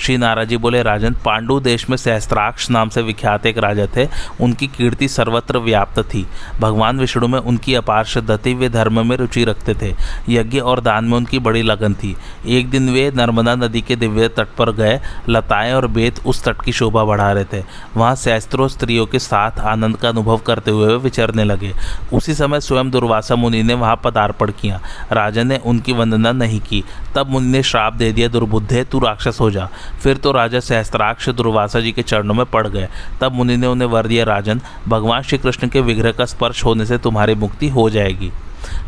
श्री 0.00 0.16
नाराज़ 0.16 0.54
बोले, 0.54 0.82
राजन, 0.82 1.12
पांडु 1.24 1.60
देश 1.60 1.90
में 1.90 1.96
सहस्त्राक्ष 1.96 2.70
नाम 2.70 2.88
से 2.88 3.02
विख्यात 3.02 3.46
एक 3.46 3.58
राजा 3.58 3.86
थे। 3.96 4.08
उनकी 4.40 4.66
कीर्ति 4.66 5.08
सर्वत्र 5.08 5.58
व्याप्त 5.58 5.98
थी। 5.98 6.26
भगवान 6.60 6.98
विष्णु 6.98 7.28
में 7.28 7.38
उनकी 7.38 7.74
अपार 7.74 8.04
श्रद्धा 8.04 8.36
थी, 8.36 8.54
वे 8.54 8.68
धर्म 8.68 9.06
में 9.06 9.16
रुचि 9.16 9.44
रखते 9.44 9.74
थे। 9.74 9.94
यज्ञ 10.28 10.58
और 10.58 10.80
दान 10.80 11.04
में 11.04 11.16
उनकी 11.16 11.38
बड़ी 11.38 11.62
लगन 11.62 11.94
थी। 11.94 12.16
एक 12.46 12.70
दिन 12.70 12.90
वे 12.90 13.12
नर्मदा 13.16 13.54
नदी 13.54 13.80
के 13.80 13.96
दिव्य 13.96 14.28
तट 14.28 14.48
पर 14.58 14.72
गए। 14.72 15.00
लताएँ 15.28 15.72
और 15.72 15.86
बेत 15.86 16.26
उस 16.26 16.44
तट 16.44 16.62
की 16.62 16.72
शोभा 16.72 17.04
बढ़ा 17.04 17.32
रहे 17.32 17.44
थे। 17.44 17.64
वहाँ 17.96 18.14
सहस्त्रों 18.14 18.68
स्त्रियों 18.68 19.06
के 19.06 19.18
साथ 19.18 19.50
आनंद 19.50 19.96
का 19.96 20.08
अनुभव 20.08 20.38
करते 20.38 20.70
हुए 20.70 20.86
वे 20.86 20.96
विचरने 20.96 21.44
लगे। 21.44 21.74
उसी 22.12 22.34
समय 22.34 22.60
स्वयं 22.60 22.90
दुर्वासा 22.90 23.34
मुनि 23.34 23.62
ने 23.62 23.74
वहाँ 23.74 24.00
पदार्पण 24.04 24.50
किया। 24.50 24.80
राजा 25.12 25.42
ने 25.42 25.60
उनकी 25.64 25.92
वंदना 25.92 26.32
नहीं 26.32 26.60
की। 26.60 26.84
तब 27.14 27.30
मुनि 27.30 27.46
ने 27.46 27.62
श्राप 27.62 27.92
दे 27.92 28.12
दिया, 28.12 28.28
दुर्बुद्धे, 28.28 28.84
तू 28.84 28.98
राक्षस 28.98 29.38
हो 29.40 29.50
जा। 29.50 29.69
फिर 30.02 30.16
तो 30.16 30.32
राजा 30.32 30.60
सहस्त्राक्ष 30.60 31.28
दुर्वासा 31.28 31.80
जी 31.80 31.92
के 31.92 32.02
चरणों 32.02 32.34
में 32.34 32.46
पड़ 32.46 32.66
गए। 32.68 32.88
तब 33.20 33.32
मुनि 33.32 33.56
ने 33.56 33.66
उन्हें 33.66 33.88
वर 33.88 34.06
दिया, 34.06 34.24
राजन, 34.24 34.60
भगवान 34.88 35.22
श्री 35.22 35.38
कृष्ण 35.38 35.68
के 35.68 35.80
विग्रह 35.80 36.12
का 36.12 36.24
स्पर्श 36.24 36.64
होने 36.64 36.86
से 36.86 36.98
तुम्हारी 36.98 37.34
मुक्ति 37.34 37.68
हो 37.68 37.90
जाएगी। 37.90 38.32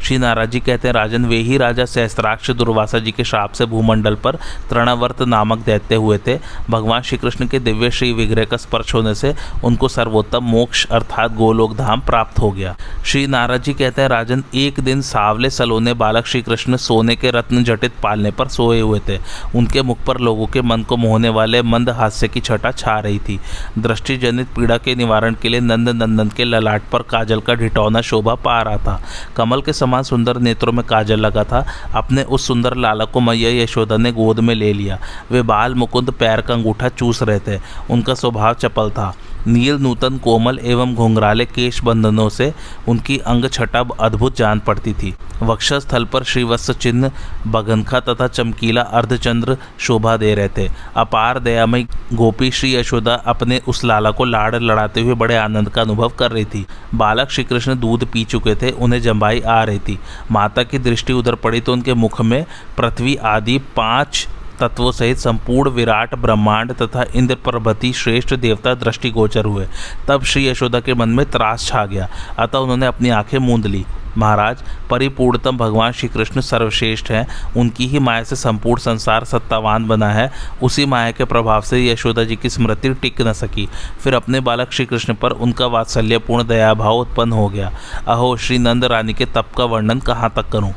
श्री 0.03 0.19
नाराज़ 0.19 0.51
जी 0.51 0.61
कहते 0.61 0.89
हैं, 0.89 0.93
राजन 0.95 1.25
वे 1.25 1.37
ही 1.37 1.57
राजा 1.57 1.85
सहस्त्राक्ष 1.85 2.51
दुर्वासा 2.51 2.99
जी 2.99 3.13
के 3.13 3.25
श्राप 3.25 3.53
से 3.53 3.67
भूमंडल 3.67 4.15
पर 4.15 4.37
तृणावर्त 4.71 5.23
नामक 5.23 5.59
दैत्य 5.59 5.95
हुए 5.95 6.19
थे। 6.27 6.39
भगवान 6.71 7.03
श्री 7.03 7.19
कृष्ण 7.19 7.47
के 7.47 7.59
दिव्य 7.59 7.91
श्री 7.91 8.13
विग्रह 8.13 8.45
का 8.45 8.57
स्पर्श 8.57 8.95
होने 8.95 9.15
से 9.15 9.35
उनको 9.65 9.89
सर्वोत्तम 9.89 10.45
मोक्ष 10.45 10.87
अर्थात 10.87 11.33
गोलोक 11.33 11.77
धाम 11.77 12.01
प्राप्त 12.01 12.39
हो 12.39 12.51
गया। 12.51 12.75
श्री 13.05 13.27
नारद 13.27 13.63
जी 13.63 13.73
कहते 13.73 14.03
हैं, 14.03 14.09
राजन 14.09 14.45
एक 14.55 14.81
दिन 14.81 15.01
सावले 15.03 15.51
सलोने 15.51 15.95
बालक 15.95 16.27
श्री 16.27 16.43
कृष्ण 16.43 16.77
सोने 16.77 17.17
के 17.17 17.31
रत्न 17.31 17.65
जटित 17.65 17.93
पालने 18.03 18.31
पर 18.31 18.49
सोए 18.49 18.81
हुए 18.81 19.01
थे। 19.09 19.19
उनके 19.55 19.83
मुख 19.83 19.99
पर 20.07 20.19
लोगों 20.19 20.47
के 20.47 20.63
मन 20.63 20.83
को 20.83 20.97
मोहने 20.97 21.29
वाले 21.29 21.63
मंद 21.63 21.91
हास्य 21.91 22.29
की 22.29 22.41
छटा 22.41 22.71
छा 22.71 22.99
रही 22.99 23.19
थी। 23.19 23.41
दृष्टि 23.79 24.17
जनित 24.17 24.49
पीड़ा 24.57 24.77
के 24.77 24.95
निवारण 24.95 25.35
के 25.35 25.49
लिए 25.49 25.61
नंद 25.61 25.89
नंदन 25.89 26.29
के 26.29 26.45
ललाट 26.45 26.83
पर 26.93 27.03
काजल 27.03 27.41
का 27.41 27.55
ढिटौना 27.55 28.01
शोभा 28.01 28.35
पा 28.35 28.61
रहा 28.63 28.77
था। 28.77 29.01
कमल 29.37 29.61
के 29.62 29.72
समान 29.72 30.03
सुंदर 30.03 30.38
नेत्रों 30.38 30.72
में 30.72 30.85
काजल 30.87 31.20
लगा 31.20 31.44
था। 31.44 31.66
अपने 31.94 32.22
उस 32.22 32.46
सुंदर 32.46 32.77
लालक 32.77 33.11
को 33.11 33.20
मैया 33.20 33.62
यशोदा 33.62 33.96
ने 33.96 34.12
गोद 34.12 34.40
में 34.40 34.55
ले 34.55 34.72
लिया। 34.72 34.98
वे 35.31 35.42
बाल 35.42 35.75
मुकुंद 35.75 36.11
पैर 36.11 36.40
का 36.40 36.55
अंगूठा 36.55 36.88
चूस 36.88 37.22
रहे 37.22 37.40
थे। 37.40 37.61
उनका 37.90 38.14
स्वभाव 38.14 38.55
चपल 38.55 38.90
था। 38.90 39.14
नील, 39.47 39.77
नूतन, 39.77 40.17
कोमल 40.19 40.59
एवं 40.59 40.95
घुंघराले 40.95 41.45
केश 41.45 41.83
बंधनों 41.85 42.29
से 42.29 42.53
उनकी 42.89 43.19
अंग 43.19 43.49
छटा 43.49 43.81
अद्भुत 44.01 44.37
जान 44.37 44.59
पड़ती 44.59 44.93
थी। 44.93 45.15
वक्षस्थल 45.43 46.05
पर 46.05 46.23
श्रीवत्स 46.23 46.71
चिन्ह 46.71 47.11
बगनखा 47.47 48.01
तथा 48.01 48.27
चमकीला 48.29 48.83
अर्धचंद्र 48.83 49.57
शोभा 49.79 50.17
दे 50.17 50.35
रहे 50.35 50.49
थे। 50.49 50.69
अपार 50.97 51.39
दयामय 51.39 51.87
गोपी 52.13 52.51
श्री 52.51 52.75
यशोदा 52.75 53.15
अपने 53.27 53.61
उस 53.69 53.85
लाला 53.85 54.11
को 54.11 54.25
लाड़ 54.25 54.55
लड़ाते 54.55 55.01
हुए 55.01 55.15
बड़े 55.15 55.37
आनंद 55.37 55.69
का 55.69 55.83
अनुभव 55.83 56.13
कर 56.19 56.31
रही 56.31 56.45
थी। 56.45 56.67
बालक 56.95 57.31
श्री 57.31 57.45
कृष्ण 57.45 57.79
दूध 57.79 58.05
पी 58.05 58.25
चुके 58.25 58.55
थे, 58.55 58.71
उन्हें 58.71 59.01
जम्बाई 59.03 59.41
आ 59.41 59.63
रही 59.65 59.79
थी। 59.79 59.99
माता 60.31 60.63
की 60.63 60.79
दृष्टि 60.79 61.13
उधर 61.13 61.35
पड़ी 61.35 61.61
तो 61.61 61.73
उनके 61.73 61.95
मुख 61.95 62.21
में 62.21 62.45
पृथ्वी 62.79 63.17
आदि 63.17 63.59
पाँच 63.77 64.27
तत्वों 64.62 64.92
सहित 64.92 65.18
संपूर्ण 65.18 65.70
विराट, 65.70 66.14
ब्रह्मांड 66.14 66.72
तथा 66.72 67.05
इंद्र 67.14 67.35
प्रभति 67.35 67.92
श्रेष्ठ 67.92 68.35
देवता 68.35 68.75
दृष्टिगोचर 68.75 69.44
हुए। 69.44 69.68
तब 70.09 70.25
श्री 70.25 70.48
यशोदा 70.48 70.81
के 70.81 70.94
मन 70.94 71.09
में 71.09 71.31
त्रास 71.31 71.66
छा 71.66 71.87
गया। 71.87 72.09
अतः 72.38 72.59
उन्होंने 72.59 72.87
अपनी 72.87 73.09
आँखें 73.09 73.38
मूंद 73.38 73.66
ली। 73.66 73.85
महाराज, 74.18 74.64
परिपूर्णतम 74.90 75.57
भगवान 75.57 75.92
श्री 75.92 76.09
कृष्ण 76.09 76.40
सर्वश्रेष्ठ 76.40 77.11
हैं। 77.11 77.55
उनकी 77.57 77.87
ही 77.87 77.98
माया 77.98 78.25
से 78.25 78.37
संपूर्ण 78.37 78.81
संसार 78.81 79.25
सत्तावान 79.25 79.88
बना 79.88 80.09
है। 80.09 80.33
उसी 80.62 80.87
माया 80.87 81.11
के 81.11 81.25
प्रभाव 81.25 81.61
से 81.61 81.88
यशोदा 81.88 82.25
जी 82.25 82.37
की 82.37 82.51
स्मृति 82.51 82.94
टिक 82.94 83.22
न 83.22 83.33
सकी। 83.33 83.68
फिर 84.05 84.14
अपने 84.14 84.40
बालक 84.40 84.72
श्री 84.72 84.87
कृष्ण 84.87 85.14
पर 85.14 85.31
उनका 85.31 85.66
वात्सल्यपूर्ण 85.66 86.48
दयाभाव 86.48 86.94
उत्पन्न 86.94 87.33
हो 87.33 87.48
गया। 87.48 87.72
अहो, 88.09 88.37
श्री 88.37 88.59
नंद 88.59 88.85
रानी 88.85 89.14
के 89.14 89.25
तप 89.25 89.46
का 89.59 89.64
वर्णन 89.64 89.98
कहाँ 89.98 90.33
तक 90.37 90.48
करूँ? 90.48 90.75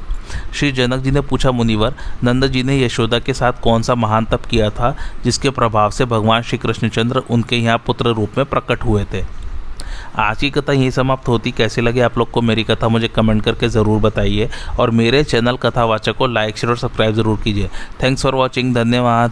श्री 0.53 0.71
जनक 0.71 0.99
जी 0.99 1.11
ने 1.11 1.21
पूछा, 1.21 1.51
मुनिवर 1.51 1.93
नंद 2.23 2.47
जी 2.47 2.63
ने 2.63 2.79
यशोदा 2.83 3.19
के 3.19 3.33
साथ 3.33 3.61
कौन 3.63 3.81
सा 3.81 3.95
महान 3.95 4.25
तप 4.25 4.45
किया 4.45 4.69
था, 4.69 4.95
जिसके 5.23 5.49
प्रभाव 5.49 5.91
से 5.91 6.05
भगवान 6.05 6.41
श्री 6.41 6.57
कृष्णचंद्र 6.57 7.23
उनके 7.29 7.55
यहाँ 7.55 7.77
पुत्र 7.77 8.13
रूप 8.13 8.37
में 8.37 8.45
प्रकट 8.45 8.83
हुए 8.83 9.05
थे? 9.13 9.23
आज 10.19 10.37
की 10.37 10.49
कथा 10.49 10.73
यही 10.73 10.91
समाप्त 10.91 11.27
होती। 11.27 11.51
कैसे 11.51 11.81
लगे 11.81 12.01
आप 12.01 12.17
लोग 12.17 12.29
को 12.31 12.41
मेरी 12.41 12.63
कथा? 12.63 12.87
मुझे 12.87 13.07
कमेंट 13.07 13.43
करके 13.43 13.67
ज़रूर 13.69 13.99
बताइए 14.01 14.49
और 14.79 14.91
मेरे 14.91 15.23
चैनल 15.23 15.57
कथावाचक 15.57 16.17
को 16.17 16.27
लाइक, 16.27 16.57
शेयर 16.57 16.71
और 16.71 16.77
सब्सक्राइब 16.77 17.15
ज़रूर 17.15 17.39
कीजिए। 17.43 17.69
Thanks 18.03 18.23
for 18.23 18.35
watching. 18.35 18.73
धन्यवाद। 18.75 19.31